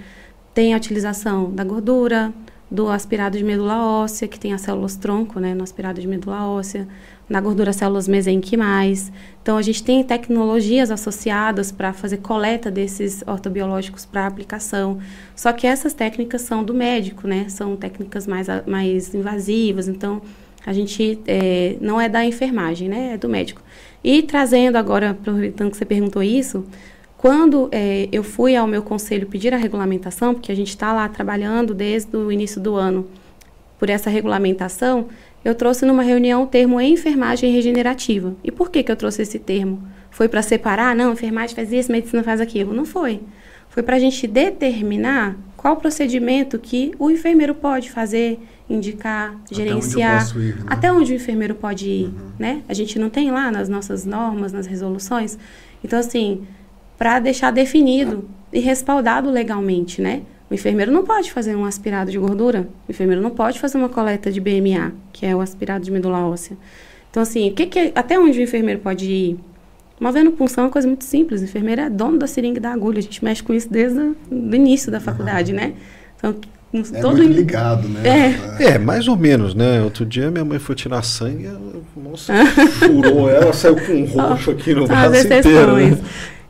[0.58, 2.34] tem a utilização da gordura,
[2.70, 6.48] do aspirado de medula óssea, que tem as células tronco, né, no aspirado de medula
[6.48, 6.88] óssea,
[7.30, 9.12] na gordura células mesenquimais.
[9.40, 14.98] Então, a gente tem tecnologias associadas para fazer coleta desses ortobiológicos para aplicação.
[15.36, 17.46] Só que essas técnicas são do médico, né?
[17.50, 19.88] São técnicas mais, mais invasivas.
[19.88, 20.24] Então,
[20.66, 23.14] a gente eh, não é da enfermagem, né?
[23.14, 23.62] É do médico.
[24.04, 26.66] E trazendo agora, aproveitando que você perguntou isso,
[27.18, 31.10] quando eh, eu fui ao meu conselho pedir a regulamentação, porque a gente está lá
[31.10, 33.08] trabalhando desde o início do ano
[33.80, 35.08] por essa regulamentação,
[35.44, 38.36] eu trouxe numa reunião o termo enfermagem regenerativa.
[38.44, 39.82] E por que, que eu trouxe esse termo?
[40.12, 40.96] Foi para separar?
[40.96, 42.74] Não, enfermagem faz isso, medicina faz aquilo.
[42.74, 43.22] Não foi.
[43.70, 48.40] Foi para a gente determinar qual procedimento que o enfermeiro pode fazer,
[48.70, 50.20] indicar, onde gerenciar.
[50.20, 50.64] posso ir, né?
[50.68, 52.62] Até onde o enfermeiro pode ir, né?
[52.68, 55.38] A gente não tem lá nas nossas normas, nas resoluções.
[55.84, 56.46] Então, assim,
[56.98, 60.22] para deixar definido e respaldado legalmente, né?
[60.50, 62.68] O enfermeiro não pode fazer um aspirado de gordura.
[62.88, 66.26] O enfermeiro não pode fazer uma coleta de BMA, que é o aspirado de medula
[66.26, 66.58] óssea.
[67.12, 69.40] Então, assim, o que que, até onde o enfermeiro pode ir?
[70.00, 71.42] Uma venopunção é uma coisa muito simples.
[71.42, 73.00] O enfermeiro é dono da seringa e da agulha.
[73.00, 75.74] A gente mexe com isso desde o início da faculdade, né?
[76.16, 76.36] Então,
[76.94, 78.36] É todo muito ligado, né?
[78.60, 78.64] É.
[78.74, 79.82] É, mais ou menos, né?
[79.82, 81.60] Outro dia minha mãe foi tirar sangue, ela,
[81.96, 82.34] nossa,
[82.80, 85.76] furou ela, saiu com um roxo aqui no braço inteiro.
[85.78, 85.98] né?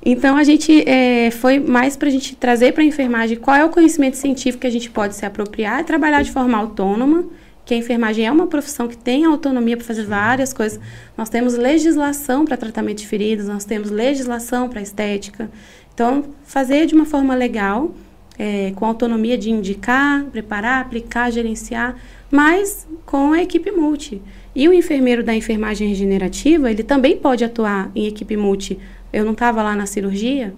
[0.09, 3.65] Então, a gente é, foi mais para a gente trazer para a enfermagem qual é
[3.65, 7.25] o conhecimento científico que a gente pode se apropriar e trabalhar de forma autônoma,
[7.65, 10.79] que a enfermagem é uma profissão que tem autonomia para fazer várias coisas.
[11.17, 15.51] Nós temos legislação para tratamento de feridas, nós temos legislação para estética.
[15.93, 17.93] Então, fazer de uma forma legal,
[18.39, 21.97] é, com autonomia de indicar, preparar, aplicar, gerenciar,
[22.31, 24.21] mas com a equipe multi.
[24.55, 28.79] E o enfermeiro da enfermagem regenerativa, ele também pode atuar em equipe multi.
[29.11, 30.53] Eu não estava lá na cirurgia,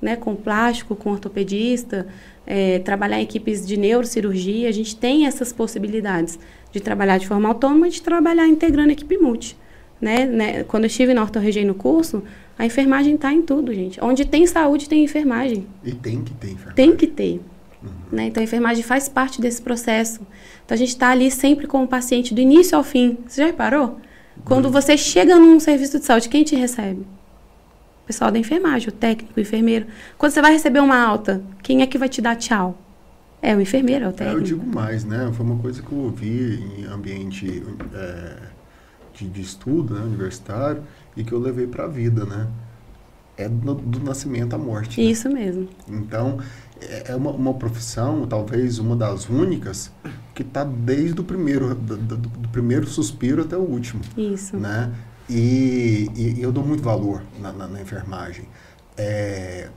[0.00, 2.06] né, com plástico, com ortopedista,
[2.46, 6.38] é, trabalhar em equipes de neurocirurgia, a gente tem essas possibilidades
[6.72, 9.56] de trabalhar de forma autônoma e de trabalhar integrando a equipe multi.
[10.00, 10.64] Né, né?
[10.64, 12.22] Quando eu estive na Ortorregi no curso,
[12.56, 14.02] a enfermagem está em tudo, gente.
[14.02, 15.66] Onde tem saúde, tem enfermagem.
[15.84, 16.74] E tem que ter enfermagem.
[16.74, 17.40] Tem que ter.
[18.10, 18.26] Né?
[18.26, 20.20] Então, a enfermagem faz parte desse processo.
[20.64, 23.18] Então, a gente está ali sempre com o paciente do início ao fim.
[23.26, 23.98] Você já reparou?
[24.44, 27.04] Quando você chega num serviço de saúde, quem te recebe?
[28.08, 29.84] Pessoal da enfermagem, o técnico, o enfermeiro.
[30.16, 32.74] Quando você vai receber uma alta, quem é que vai te dar tchau?
[33.42, 34.40] É o enfermeiro, é o técnico.
[34.40, 35.30] eu digo mais, né?
[35.34, 37.62] Foi uma coisa que eu ouvi em ambiente
[37.94, 38.36] é,
[39.12, 40.82] de, de, estudo né, universitário
[41.14, 42.48] e que eu levei para a vida, né?
[43.36, 44.98] É do, do nascimento à morte.
[45.02, 45.10] Né?
[45.10, 45.68] Isso mesmo.
[45.86, 46.38] Então,
[46.80, 49.92] é, é uma, uma, profissão, talvez uma das únicas,
[50.34, 54.00] que está desde o primeiro, do, do, do, primeiro suspiro até o último.
[54.16, 54.56] Isso.
[54.56, 54.90] Né?
[55.28, 58.46] E, e eu dou muito valor na, na, na enfermagem.
[58.96, 59.68] É,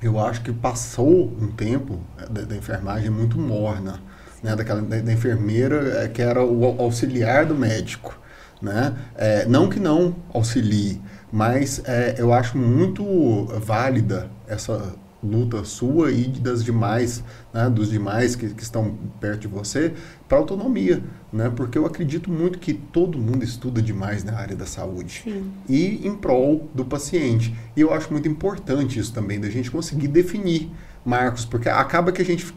[0.00, 4.00] eu acho que passou um tempo é, da, da enfermagem muito morna,
[4.42, 4.54] né?
[4.54, 8.18] Daquela, da, da, enfermeira é, que era o auxiliar do médico.
[8.60, 8.96] Né?
[9.16, 11.00] É, não que não auxilie,
[11.30, 18.36] mas é, eu acho muito válida essa luta sua e das demais, né, dos demais
[18.36, 19.92] que, que estão perto de você,
[20.28, 21.02] para autonomia,
[21.32, 21.50] né?
[21.54, 25.50] Porque eu acredito muito que todo mundo estuda demais na área da saúde Sim.
[25.68, 27.54] e em prol do paciente.
[27.76, 30.70] E eu acho muito importante isso também da gente conseguir definir
[31.04, 32.54] marcos, porque acaba que a gente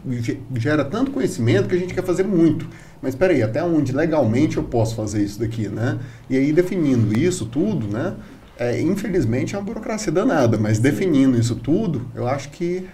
[0.56, 2.68] gera tanto conhecimento que a gente quer fazer muito.
[3.00, 5.98] Mas espera aí, até onde legalmente eu posso fazer isso daqui, né?
[6.28, 8.14] E aí definindo isso tudo, né?
[8.62, 12.86] É, infelizmente é uma burocracia danada, mas definindo isso tudo, eu acho que,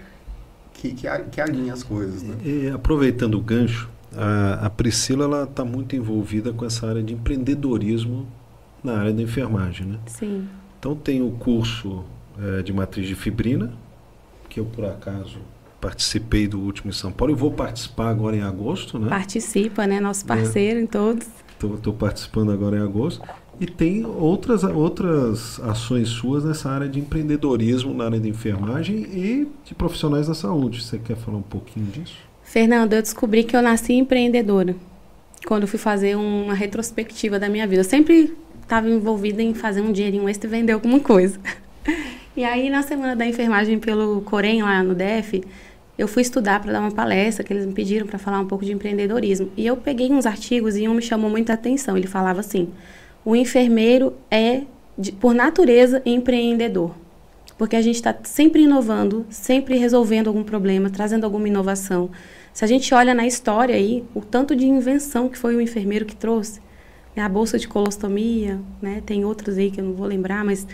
[0.73, 2.23] que, que, que alinha as coisas.
[2.23, 2.35] Né?
[2.45, 8.27] E, aproveitando o gancho, a, a Priscila está muito envolvida com essa área de empreendedorismo
[8.83, 9.87] na área da enfermagem.
[9.87, 9.99] Né?
[10.07, 10.49] Sim.
[10.79, 12.05] Então tem o curso
[12.41, 13.73] é, de matriz de fibrina,
[14.49, 15.39] que eu por acaso
[15.81, 18.99] participei do último em São Paulo e vou participar agora em agosto.
[18.99, 19.09] Né?
[19.09, 20.01] Participa, né?
[20.01, 20.83] Nosso parceiro é.
[20.83, 21.27] em todos.
[21.75, 23.23] Estou participando agora em agosto.
[23.61, 29.49] E tem outras, outras ações suas nessa área de empreendedorismo, na área de enfermagem e
[29.65, 30.83] de profissionais da saúde.
[30.83, 32.17] Você quer falar um pouquinho disso?
[32.45, 34.77] Fernando, eu descobri que eu nasci empreendedora
[35.47, 37.81] quando fui fazer uma retrospectiva da minha vida.
[37.81, 41.39] Eu sempre estava envolvida em fazer um dinheirinho extra e vender alguma coisa.
[42.37, 45.43] E aí, na semana da enfermagem pelo Corém, lá no DF,
[45.99, 48.65] eu fui estudar para dar uma palestra que eles me pediram para falar um pouco
[48.65, 49.51] de empreendedorismo.
[49.57, 51.97] E eu peguei uns artigos e um me chamou muita atenção.
[51.97, 52.69] Ele falava assim:
[53.29, 54.63] o enfermeiro é,
[54.97, 56.95] de, por natureza, empreendedor.
[57.59, 62.09] Porque a gente está sempre inovando, sempre resolvendo algum problema, trazendo alguma inovação.
[62.55, 66.07] Se a gente olha na história aí, o tanto de invenção que foi o enfermeiro
[66.07, 66.63] que trouxe,
[67.15, 70.67] né, a bolsa de colostomia, né, tem outros aí que eu não vou lembrar, mas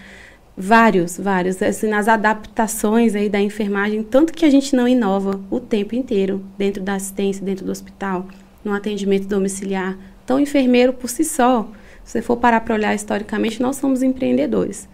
[0.56, 5.58] vários, vários, assim, nas adaptações aí da enfermagem, tanto que a gente não inova o
[5.58, 8.28] tempo inteiro dentro da assistência, dentro do hospital,
[8.64, 9.98] no atendimento domiciliar.
[10.24, 11.68] Então, o enfermeiro por si só,
[12.04, 14.88] se você for parar para olhar historicamente, nós somos empreendedores.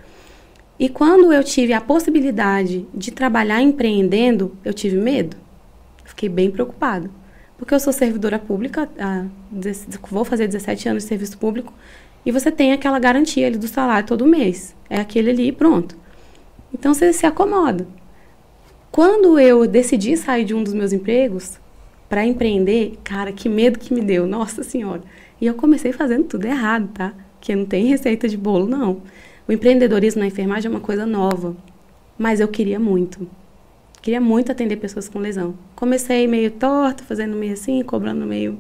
[0.78, 5.36] E quando eu tive a possibilidade de trabalhar empreendendo, eu tive medo.
[6.04, 7.11] Fiquei bem preocupada.
[7.58, 8.88] Porque eu sou servidora pública,
[10.11, 11.74] vou fazer 17 anos de serviço público,
[12.24, 14.74] e você tem aquela garantia ali do salário todo mês.
[14.88, 15.96] É aquele ali e pronto.
[16.72, 17.86] Então você se acomoda.
[18.90, 21.58] Quando eu decidi sair de um dos meus empregos
[22.08, 25.02] para empreender, cara, que medo que me deu, nossa senhora.
[25.41, 27.14] E eu comecei fazendo tudo errado, tá?
[27.41, 29.01] Que não tem receita de bolo, não.
[29.49, 31.57] O empreendedorismo na enfermagem é uma coisa nova,
[32.18, 33.26] mas eu queria muito.
[34.03, 35.55] Queria muito atender pessoas com lesão.
[35.74, 38.59] Comecei meio torto, fazendo meio assim, cobrando meio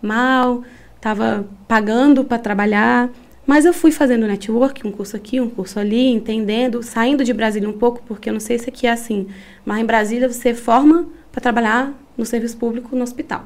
[0.00, 0.62] mal,
[0.96, 3.10] estava pagando para trabalhar,
[3.46, 7.68] mas eu fui fazendo network, um curso aqui, um curso ali, entendendo, saindo de Brasília
[7.68, 9.26] um pouco, porque eu não sei se aqui é assim,
[9.64, 13.44] mas em Brasília você forma para trabalhar no serviço público no hospital.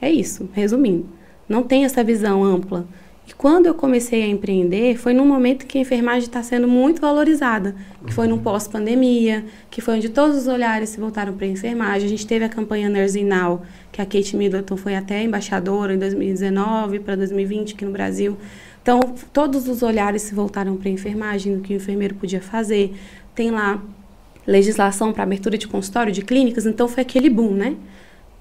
[0.00, 1.06] É isso, resumindo
[1.48, 2.86] não tem essa visão ampla.
[3.28, 7.00] E quando eu comecei a empreender, foi num momento que a enfermagem está sendo muito
[7.00, 7.74] valorizada,
[8.06, 12.06] que foi num pós-pandemia, que foi onde todos os olhares se voltaram para a enfermagem.
[12.06, 15.98] A gente teve a campanha Nursing Now, que a Kate Middleton foi até embaixadora em
[15.98, 18.36] 2019 para 2020 aqui no Brasil.
[18.80, 19.00] Então,
[19.32, 22.94] todos os olhares se voltaram para a enfermagem, o que o enfermeiro podia fazer.
[23.34, 23.82] Tem lá
[24.46, 27.74] legislação para abertura de consultório, de clínicas, então foi aquele boom, né?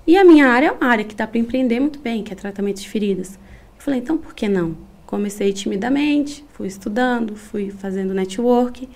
[0.08, 2.36] E a minha área é uma área que dá para empreender muito bem, que é
[2.36, 3.40] tratamento de feridas.
[3.78, 4.78] Eu falei, então por que não?
[5.06, 8.88] Comecei timidamente, fui estudando, fui fazendo network.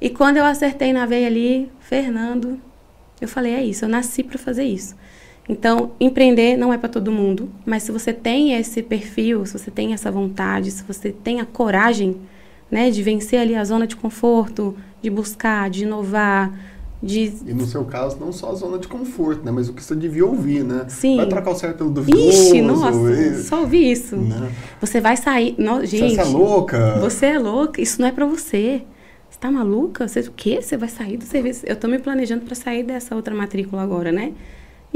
[0.00, 2.60] E quando eu acertei na veia ali, Fernando,
[3.20, 4.96] eu falei, é isso, eu nasci para fazer isso.
[5.48, 9.70] Então, empreender não é para todo mundo, mas se você tem esse perfil, se você
[9.70, 12.16] tem essa vontade, se você tem a coragem,
[12.68, 16.52] né, de vencer ali a zona de conforto, de buscar, de inovar,
[17.02, 17.32] de...
[17.46, 19.50] E no seu caso, não só a zona de conforto, né?
[19.50, 20.86] Mas o que você devia ouvir, né?
[20.88, 21.16] Sim.
[21.16, 22.28] Vai trocar o certo pelo duvidoso.
[22.28, 23.42] Ixi, nossa, e...
[23.42, 24.16] só ouvi isso.
[24.16, 24.50] Né?
[24.80, 25.54] Você vai sair...
[25.58, 25.84] No...
[25.84, 26.98] Gente, você é louca.
[27.00, 27.80] Você é louca.
[27.80, 28.82] Isso não é para você.
[29.28, 30.08] Você tá maluca?
[30.08, 30.62] Você o quê?
[30.62, 31.66] Você vai sair do serviço?
[31.66, 34.32] Eu tô me planejando para sair dessa outra matrícula agora, né?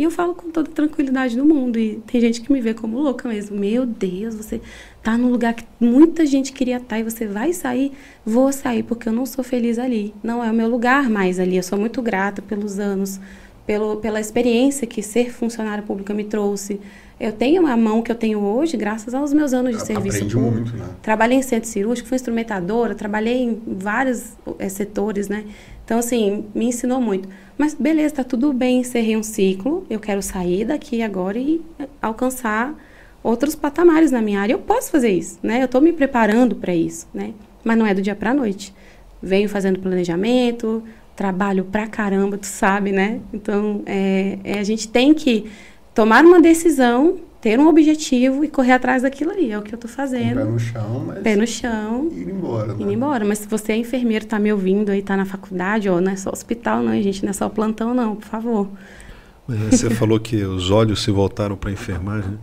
[0.01, 1.78] E eu falo com toda tranquilidade do mundo.
[1.78, 3.55] E tem gente que me vê como louca mesmo.
[3.59, 4.59] Meu Deus, você
[5.03, 7.92] tá num lugar que muita gente queria estar e você vai sair?
[8.24, 10.14] Vou sair porque eu não sou feliz ali.
[10.22, 11.55] Não é o meu lugar mais ali.
[11.59, 13.20] Eu sou muito grata pelos anos,
[13.66, 16.80] pelo, pela experiência que ser funcionária pública me trouxe.
[17.20, 20.34] Eu tenho a mão que eu tenho hoje graças aos meus anos de serviço Aprende
[20.34, 20.57] público.
[20.57, 20.86] muito, né?
[21.03, 25.44] Trabalhei em centro cirúrgico, fui instrumentadora, trabalhei em vários eh, setores, né?
[25.84, 27.28] Então, assim, me ensinou muito.
[27.61, 31.86] Mas beleza, tá tudo bem, encerrei um ciclo, eu quero sair daqui agora e eh,
[32.00, 32.74] alcançar
[33.22, 34.54] outros patamares na minha área.
[34.54, 35.61] Eu posso fazer isso, né?
[35.61, 37.34] Eu estou me preparando para isso, né?
[37.62, 38.74] Mas não é do dia para a noite.
[39.22, 40.82] Venho fazendo planejamento,
[41.14, 43.20] trabalho pra caramba, tu sabe, né?
[43.30, 45.44] Então, é, é, a gente tem que
[45.94, 49.51] tomar uma decisão, ter um objetivo e correr atrás daquilo ali.
[49.51, 50.36] É o que eu estou fazendo.
[50.36, 52.76] pé no chão, mas Pé no chão, ir embora, né?
[52.78, 53.24] indo embora.
[53.24, 56.16] Mas se você é enfermeiro, tá me ouvindo aí, tá na faculdade, ó, não é
[56.16, 58.68] só hospital, não, gente, não é só plantão, não, por favor.
[59.49, 62.38] É, Você falou que os olhos se voltaram para a enfermagem, né?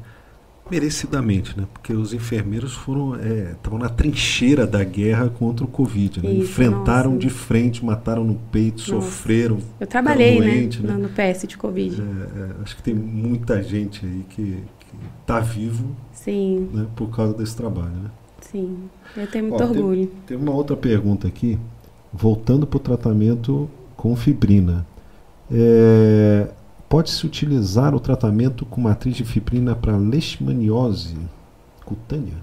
[0.70, 1.66] merecidamente, né?
[1.72, 6.30] Porque os enfermeiros foram é, estavam na trincheira da guerra contra o Covid, né?
[6.32, 7.22] Isso, enfrentaram nossa.
[7.22, 9.08] de frente, mataram no peito, Nossa.
[9.08, 9.60] sofreram.
[9.80, 10.34] Eu trabalhei,
[10.70, 12.02] ficaram né, no, no PS de Covid.
[12.02, 14.58] É, é, acho que tem muita gente aí que
[15.22, 18.10] está vivo Sim, né, por causa desse trabalho, né?
[18.42, 18.78] sim.
[19.16, 20.12] Eu tenho muito Ó, tem- orgulho.
[20.26, 21.58] Tem uma outra pergunta aqui,
[22.14, 24.86] voltando para o tratamento com fibrina.
[25.52, 26.48] É,
[26.90, 31.18] Pode-se utilizar o tratamento com matriz de fibrina para leishmaniose
[31.84, 32.36] cutânea?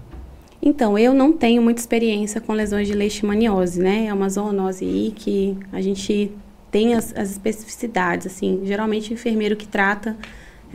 [0.61, 4.05] Então, eu não tenho muita experiência com lesões de leishmaniose, né?
[4.05, 6.31] É uma zoonose aí que a gente
[6.69, 8.61] tem as, as especificidades, assim.
[8.65, 10.15] Geralmente, o enfermeiro que trata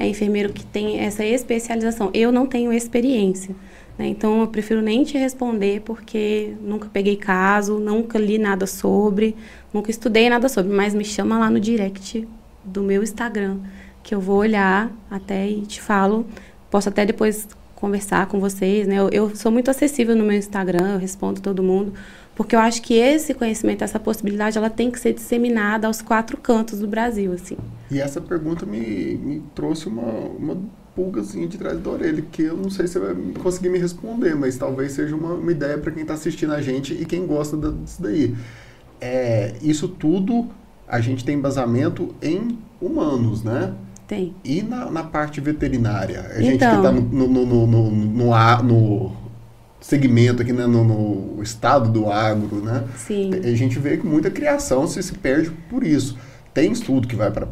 [0.00, 2.10] é enfermeiro que tem essa especialização.
[2.14, 3.54] Eu não tenho experiência,
[3.98, 4.06] né?
[4.06, 9.36] Então, eu prefiro nem te responder porque nunca peguei caso, nunca li nada sobre,
[9.74, 10.72] nunca estudei nada sobre.
[10.72, 12.26] Mas me chama lá no direct
[12.64, 13.58] do meu Instagram,
[14.02, 16.24] que eu vou olhar até e te falo.
[16.70, 17.46] Posso até depois
[17.80, 18.96] conversar com vocês, né?
[18.96, 21.92] Eu, eu sou muito acessível no meu Instagram, eu respondo todo mundo,
[22.36, 26.36] porque eu acho que esse conhecimento, essa possibilidade, ela tem que ser disseminada aos quatro
[26.36, 27.56] cantos do Brasil, assim.
[27.90, 30.56] E essa pergunta me, me trouxe uma, uma
[30.94, 34.56] pulgazinha de trás da orelha, que eu não sei se vai conseguir me responder, mas
[34.56, 38.02] talvez seja uma, uma ideia para quem está assistindo a gente e quem gosta disso
[38.02, 38.34] daí.
[39.00, 40.48] É, isso tudo
[40.86, 43.72] a gente tem embasamento em humanos, né?
[44.10, 44.34] Tem.
[44.44, 46.32] E na, na parte veterinária?
[46.34, 46.76] A gente que Então.
[46.78, 49.12] está no, no, no, no, no, no, no
[49.80, 50.66] segmento aqui, né?
[50.66, 50.82] no,
[51.36, 52.88] no estado do agro, né?
[52.96, 53.30] Sim.
[53.32, 56.18] A gente vê que muita criação se, se perde por isso.
[56.52, 57.46] Tem estudo que vai para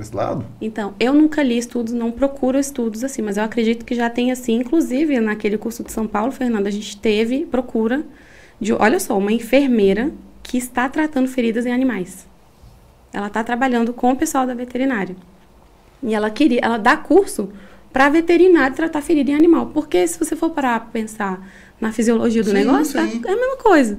[0.00, 0.46] esse lado?
[0.60, 4.30] Então, eu nunca li estudos, não procuro estudos assim, mas eu acredito que já tem
[4.30, 8.04] assim, inclusive naquele curso de São Paulo, Fernanda, a gente teve procura
[8.60, 10.12] de, olha só, uma enfermeira
[10.44, 12.24] que está tratando feridas em animais.
[13.12, 15.16] Ela está trabalhando com o pessoal da veterinária.
[16.02, 17.48] E ela queria, ela dá curso
[17.92, 19.66] para veterinário tratar ferida em animal.
[19.66, 21.48] Porque se você for parar para pensar
[21.80, 23.22] na fisiologia do Sim, negócio, é sim.
[23.24, 23.98] é a mesma coisa.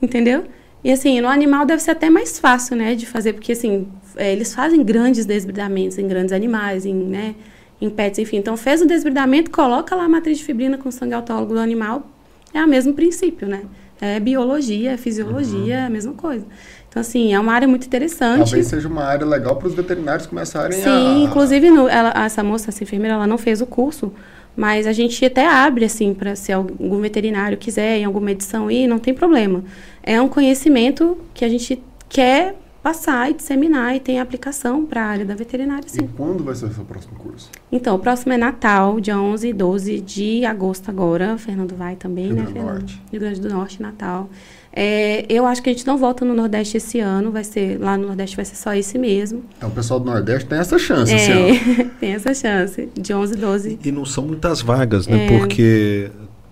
[0.00, 0.44] Entendeu?
[0.82, 3.86] E assim, no animal deve ser até mais fácil, né, de fazer, porque assim,
[4.16, 7.34] é, eles fazem grandes desbridamentos em grandes animais, em, né,
[7.80, 8.38] em pets, enfim.
[8.38, 12.08] Então, fez o desbridamento, coloca lá a matriz de fibrina com sangue autólogo do animal,
[12.54, 13.62] é o mesmo princípio, né?
[14.00, 16.46] É biologia, é fisiologia, é a mesma coisa.
[16.90, 18.38] Então, assim, é uma área muito interessante.
[18.38, 20.84] Talvez seja uma área legal para os veterinários começarem a...
[20.84, 24.12] Sim, inclusive no- ela- essa moça, essa enfermeira, ela não fez o curso,
[24.56, 28.88] mas a gente até abre assim para se algum veterinário quiser em alguma edição ir,
[28.88, 29.62] não tem problema.
[30.02, 35.06] É um conhecimento que a gente quer passar e disseminar e tem aplicação para a
[35.06, 36.08] área da veterinária, E sim.
[36.16, 37.50] quando vai ser o seu próximo curso?
[37.70, 41.34] Então, o próximo é Natal, dia 11 e 12 de agosto agora.
[41.34, 42.78] O Fernando vai também, Rio né, Grande do Fernando?
[42.80, 43.02] Norte.
[43.12, 44.28] Rio Grande do Norte, Natal.
[44.72, 47.96] É, eu acho que a gente não volta no Nordeste esse ano, vai ser lá
[47.96, 49.44] no Nordeste vai ser só esse mesmo.
[49.56, 51.54] Então o pessoal do Nordeste tem essa chance esse ano.
[51.54, 53.78] É, tem essa chance, de 11 e 12.
[53.84, 55.26] E não são muitas vagas, né?
[55.26, 55.38] É.
[55.38, 56.10] Porque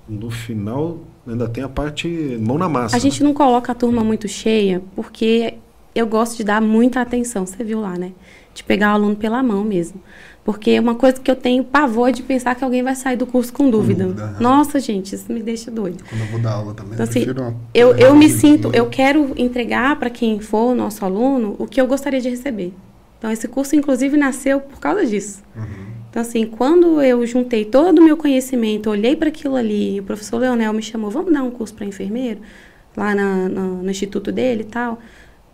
[0.09, 2.09] no final ainda tem a parte
[2.41, 2.97] mão na massa.
[2.97, 5.55] A gente não coloca a turma muito cheia, porque
[5.95, 8.13] eu gosto de dar muita atenção, você viu lá, né?
[8.53, 10.01] De pegar o aluno pela mão mesmo.
[10.49, 13.27] Porque é uma coisa que eu tenho pavor de pensar que alguém vai sair do
[13.27, 14.05] curso com dúvida.
[14.05, 14.37] dúvida, aham.
[14.41, 16.03] Nossa, gente, isso me deixa doido.
[16.09, 19.35] Quando eu vou dar aula também, Então, eu assim, Eu, eu me sinto, eu quero
[19.37, 22.73] entregar para quem for nosso aluno o que eu gostaria de receber.
[23.19, 25.43] Então, esse curso, inclusive, nasceu por causa disso.
[25.55, 25.65] Uhum.
[26.09, 30.39] Então, assim, quando eu juntei todo o meu conhecimento, olhei para aquilo ali, o professor
[30.39, 32.41] Leonel me chamou, vamos dar um curso para enfermeiro,
[32.97, 34.99] lá na- no, no instituto dele e tal.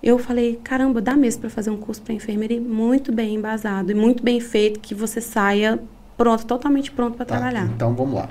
[0.04, 3.90] Eu falei, caramba, dá mesmo para fazer um curso para enfermeira e muito bem embasado
[3.90, 5.80] e muito bem feito, que você saia
[6.14, 7.64] pronto, totalmente pronto para Tá, trabalhar.
[7.74, 8.28] Então vamos lá.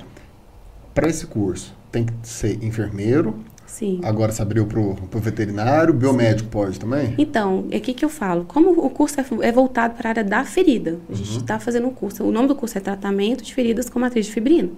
[0.94, 3.34] Para esse curso, tem que ser enfermeiro,
[3.66, 4.00] Sim.
[4.04, 7.12] Agora se abriu para o veterinário, biomédico pode também?
[7.18, 8.44] Então, é aqui que eu falo.
[8.44, 11.88] Como o curso é, é voltado para a área da ferida, a gente está fazendo
[11.88, 12.22] um curso.
[12.22, 14.68] O nome do curso é Tratamento de Feridas com Matriz de Fibrina.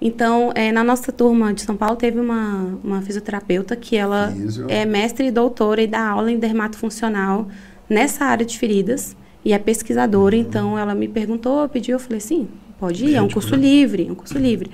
[0.00, 4.32] Então, é, na nossa turma de São Paulo, teve uma, uma fisioterapeuta que ela
[4.68, 7.48] é mestre e doutora e dá aula em dermatofuncional
[7.88, 10.34] nessa área de feridas e é pesquisadora.
[10.34, 12.48] Então, ela me perguntou, pediu, eu falei, sim,
[12.78, 13.62] pode ir, é um Médico, curso né?
[13.62, 14.70] livre, é um curso livre.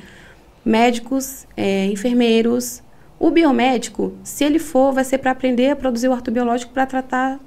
[0.64, 2.82] Médicos, é, enfermeiros.
[3.18, 7.40] O biomédico, se ele for, vai ser para aprender a produzir o ortobiológico para tratar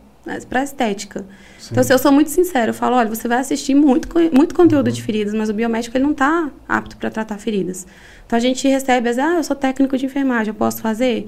[0.48, 1.26] para estética.
[1.72, 4.92] Então, assim, eu sou muito sincera, eu falo, olha, você vai assistir muito, muito conteúdo
[4.92, 7.86] de feridas, mas o biomédico ele não está apto para tratar feridas.
[8.26, 11.28] Então a gente recebe, as, ah, eu sou técnico de enfermagem, eu posso fazer?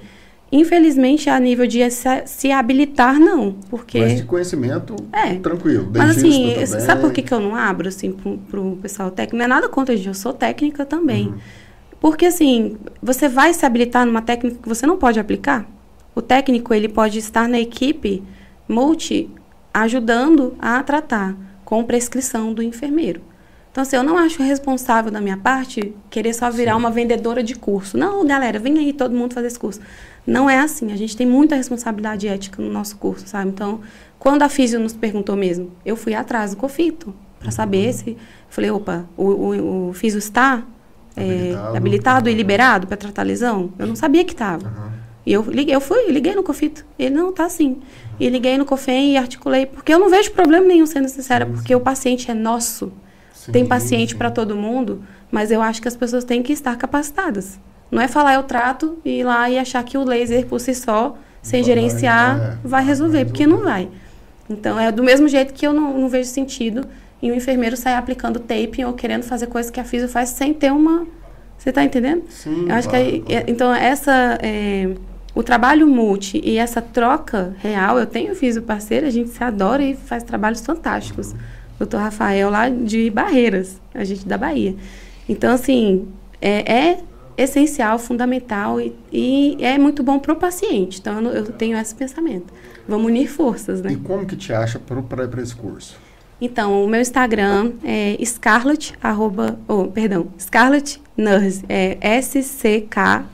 [0.51, 5.35] Infelizmente, a nível de se, se habilitar, não, porque Mas de conhecimento, É.
[5.35, 5.89] tranquilo.
[5.95, 6.65] mas assim, também.
[6.67, 9.37] sabe por que, que eu não abro, assim, pro, pro pessoal técnico?
[9.37, 11.33] Não é nada contra, gente, eu sou técnica também.
[12.01, 15.65] Porque, assim, você vai se habilitar numa técnica que você não pode aplicar?
[16.13, 18.21] O técnico, ele pode estar na equipe
[18.71, 19.29] multi
[19.73, 23.21] ajudando a tratar com prescrição do enfermeiro.
[23.71, 27.55] Então, assim, eu não acho responsável da minha parte querer só virar uma vendedora de
[27.55, 27.97] curso.
[27.97, 29.79] Não, galera, vem aí todo mundo fazer esse curso.
[30.27, 30.91] Não é assim.
[30.91, 33.49] A gente tem muita responsabilidade ética no nosso curso, sabe?
[33.49, 33.79] Então,
[34.19, 38.17] quando a Físio nos perguntou mesmo, eu fui atrás do COFITO para saber se...
[38.49, 40.63] Falei, opa, o, o, o Físio está
[41.15, 41.77] é, Habilitado.
[41.77, 43.71] habilitado e liberado para tratar lesão?
[43.79, 44.91] Eu não sabia que estava.
[45.25, 46.83] E eu liguei, eu fui, liguei no COFITO.
[46.97, 47.77] Ele não tá assim.
[48.19, 51.73] E liguei no COFEM e articulei, porque eu não vejo problema nenhum, sendo sincera, porque
[51.75, 52.91] o paciente é nosso.
[53.33, 54.17] Sim, Tem paciente sim.
[54.17, 57.59] para todo mundo, mas eu acho que as pessoas têm que estar capacitadas.
[57.89, 60.73] Não é falar eu trato e ir lá e achar que o laser por si
[60.73, 63.89] só, sem Vai, gerenciar, é, vai resolver, vai porque não vai.
[64.49, 66.85] Então é do mesmo jeito que eu não, não vejo sentido
[67.21, 70.53] em um enfermeiro sair aplicando taping ou querendo fazer coisas que a fisio faz sem
[70.53, 71.05] ter uma.
[71.57, 72.23] Você está entendendo?
[72.29, 74.89] Sim, Eu acho que aí, é- então essa é,
[75.33, 79.81] o trabalho multi e essa troca real, eu tenho fisio parceiro, a gente se adora
[79.83, 81.33] e faz trabalhos fantásticos.
[81.79, 84.75] Doutor Rafael lá de Barreiras, a gente da Bahia.
[85.27, 86.07] Então assim
[86.41, 86.99] é, é
[87.37, 90.99] essencial, fundamental e, e é muito bom para o paciente.
[90.99, 92.53] Então eu, eu tenho esse pensamento.
[92.87, 93.93] Vamos unir forças, né?
[93.93, 95.97] E como que te acha para esse curso?
[96.41, 103.25] Então, o meu Instagram é Scarlett, arroba, oh, perdão, Scarlett Nurse, é S-C-K,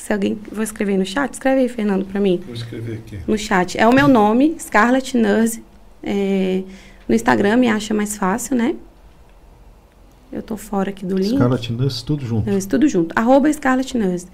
[0.00, 3.18] se alguém, vou escrever no chat, escreve aí, Fernando, para mim, Vou escrever aqui.
[3.26, 3.78] no chat.
[3.78, 5.62] É o meu nome, Scarlett Nurse,
[6.02, 6.62] é,
[7.06, 8.74] no Instagram me acha mais fácil, né?
[10.32, 11.34] Eu tô fora aqui do link.
[11.34, 12.48] Scarlet Nurse, tudo junto.
[12.48, 13.12] Eu estudo junto.
[13.14, 14.26] Arroba Scarlett Nurse.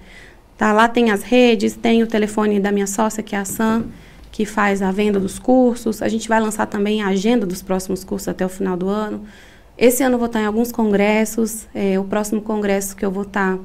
[0.57, 3.87] Tá, lá tem as redes, tem o telefone da minha sócia, que é a Sam,
[4.31, 6.01] que faz a venda dos cursos.
[6.01, 9.23] A gente vai lançar também a agenda dos próximos cursos até o final do ano.
[9.77, 11.67] Esse ano eu vou estar em alguns congressos.
[11.75, 13.59] É, o próximo congresso que eu vou estar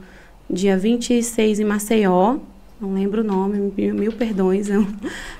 [0.49, 2.36] dia 26 em Maceió.
[2.80, 4.68] Não lembro o nome, mil, mil perdões.
[4.68, 4.86] É um,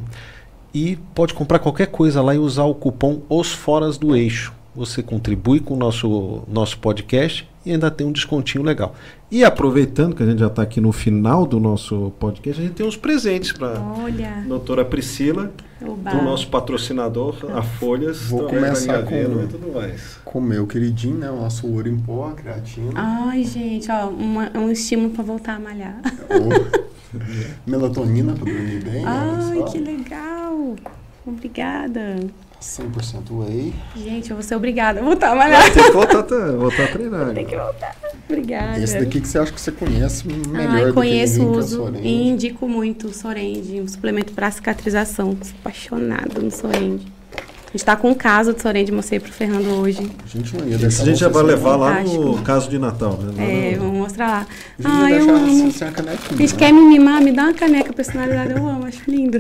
[0.74, 4.54] e pode comprar qualquer coisa lá e usar o cupom Os Foras do Eixo.
[4.76, 8.94] Você contribui com o nosso, nosso podcast e ainda tem um descontinho legal.
[9.32, 12.76] E aproveitando que a gente já está aqui no final do nosso podcast, a gente
[12.76, 15.52] tem uns presentes para Olha, doutora Priscila,
[15.82, 16.12] oba.
[16.12, 20.18] do nosso patrocinador, a Folhas, Vou começar com- e tudo mais.
[20.26, 21.32] Com o meu queridinho, né?
[21.32, 22.92] O nosso ouro em pó, a creatina.
[22.96, 26.02] Ai, gente, ó, uma- um estímulo para voltar a malhar.
[27.66, 29.06] Melatonina para dormir bem.
[29.06, 29.72] Ai, olha só.
[29.72, 30.76] que legal.
[31.26, 32.18] Obrigada.
[32.62, 33.74] 100% whey.
[33.96, 35.72] Gente, eu vou ser obrigada a voltar a malhar.
[35.72, 37.34] Tem que voltar, a- voltar a treinar.
[37.34, 37.72] Tem que agora.
[37.72, 37.96] voltar.
[38.28, 38.80] Obrigada.
[38.84, 41.58] Esse daqui que você acha que você conhece melhor do que conheço, ninguém, que é
[41.58, 42.08] o uso Sorende.
[42.08, 45.38] e indico muito o Sorende, um suplemento para cicatrização.
[45.42, 47.06] Sou apaixonada no Sorende.
[47.68, 50.10] A gente tá com um caso de Sorende, mostrei pro Fernando hoje.
[50.24, 52.80] A gente não ia Esse deixar a gente já vai levar lá no caso de
[52.80, 53.18] Natal.
[53.18, 53.74] Né?
[53.74, 54.48] É, no- vamos mostrar lá.
[54.80, 55.72] A gente Ai, eu amo.
[55.72, 56.30] você sem a canequinha.
[56.32, 56.58] A gente né?
[56.60, 59.40] quer me mimar, me dá uma caneca personalizada, eu amo, acho lindo.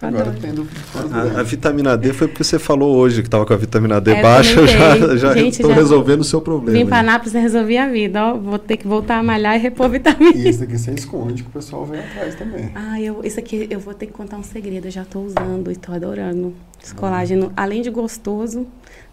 [0.00, 3.56] Agora tendo a, a, vitamina D foi porque você falou hoje que estava com a
[3.56, 6.78] vitamina D É, baixa, eu já já Gente, estou já- resolvendo o seu problema.
[6.78, 7.00] Vim para.
[7.00, 8.34] Anápolis e resolvi a vida, ó.
[8.36, 10.36] Vou ter que voltar a malhar e repor vitamina.
[10.36, 12.70] E esse daqui você esconde que o pessoal vem atrás também.
[12.76, 14.86] Ah, eu, isso aqui eu vou ter que contar um segredo.
[14.86, 16.54] Eu já estou usando e estou adorando.
[16.82, 18.68] Esse colágeno, além de gostoso,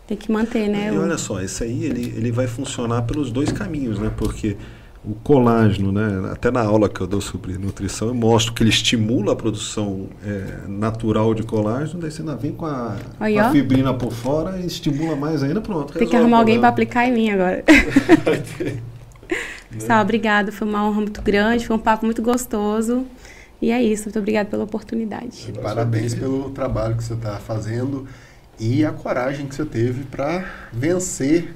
[0.05, 0.91] tem que manter, né?
[0.93, 4.11] E olha só, esse aí ele, ele vai funcionar pelos dois caminhos, né?
[4.15, 4.55] Porque
[5.07, 6.31] o colágeno, né?
[6.31, 10.09] Até na aula que eu dou sobre nutrição, eu mostro que ele estimula a produção
[10.25, 14.59] é, natural de colágeno, daí você ainda vem com a, com a fibrina por fora
[14.59, 15.93] e estimula mais ainda, pronto.
[15.93, 16.91] Tem que arrumar alguém para problema.
[16.91, 17.63] aplicar em mim agora.
[19.71, 20.51] Pessoal, obrigado.
[20.51, 23.05] Foi uma honra muito grande, foi um papo muito gostoso.
[23.61, 24.03] E é isso.
[24.03, 25.47] Muito obrigada pela oportunidade.
[25.49, 28.07] E parabéns pelo trabalho que você está fazendo
[28.59, 31.53] e a coragem que você teve para vencer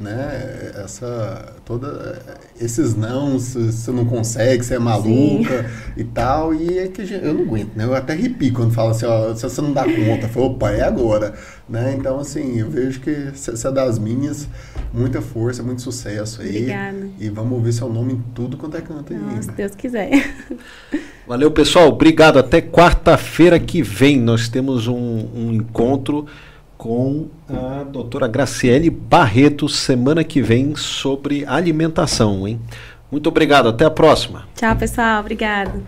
[0.00, 2.18] né, essa, toda,
[2.58, 6.54] esses não, se você não consegue, você é maluca e tal.
[6.54, 7.84] E é que eu não aguento, né?
[7.84, 10.70] Eu até arrepio quando fala assim, ó, se você não dá conta, eu falo, opa,
[10.70, 11.34] é agora.
[11.68, 11.94] Né?
[11.98, 14.48] Então, assim, eu vejo que você é das minhas,
[14.92, 16.48] muita força, muito sucesso aí.
[16.48, 17.08] Obrigada.
[17.20, 19.18] E vamos ouvir seu nome em tudo quanto é canto aí.
[19.18, 19.52] Não, se ainda.
[19.52, 20.10] Deus quiser.
[21.28, 21.88] Valeu, pessoal.
[21.88, 22.38] Obrigado.
[22.38, 26.26] Até quarta-feira que vem nós temos um, um encontro
[26.80, 32.58] com a doutora Graciele Barreto semana que vem sobre alimentação, hein?
[33.12, 33.68] Muito obrigado.
[33.68, 34.48] Até a próxima.
[34.54, 35.20] Tchau, pessoal.
[35.20, 35.82] Obrigada.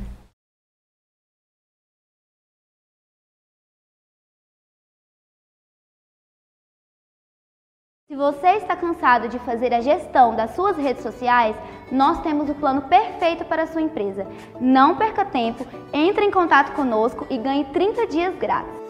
[8.06, 11.56] Se você está cansado de fazer a gestão das suas redes sociais,
[11.90, 14.26] nós temos o plano perfeito para a sua empresa.
[14.60, 18.82] Não perca tempo, entre em contato conosco e ganhe 30 dias grátis.